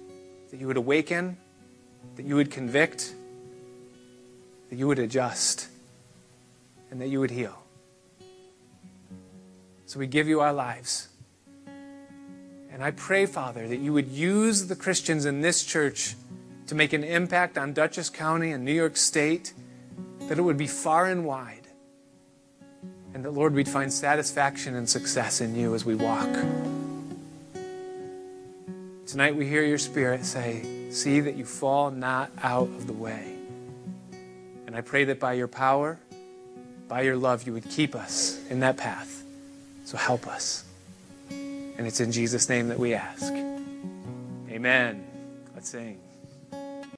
[0.50, 1.36] that you would awaken,
[2.16, 3.14] that you would convict,
[4.68, 5.68] that you would adjust
[6.93, 7.59] and that you would heal.
[9.86, 11.09] So we give you our lives.
[12.70, 16.14] And I pray, Father, that you would use the Christians in this church
[16.66, 19.55] to make an impact on Dutchess County and New York State,
[20.28, 21.66] that it would be far and wide.
[23.14, 26.28] And that, Lord, we'd find satisfaction and success in you as we walk.
[29.07, 33.34] Tonight we hear your Spirit say, See that you fall not out of the way.
[34.66, 35.99] And I pray that by your power,
[36.93, 39.24] by your love, you would keep us in that path.
[39.86, 40.62] So help us.
[41.30, 43.32] And it's in Jesus' name that we ask.
[44.51, 45.03] Amen.
[45.55, 46.01] Let's sing.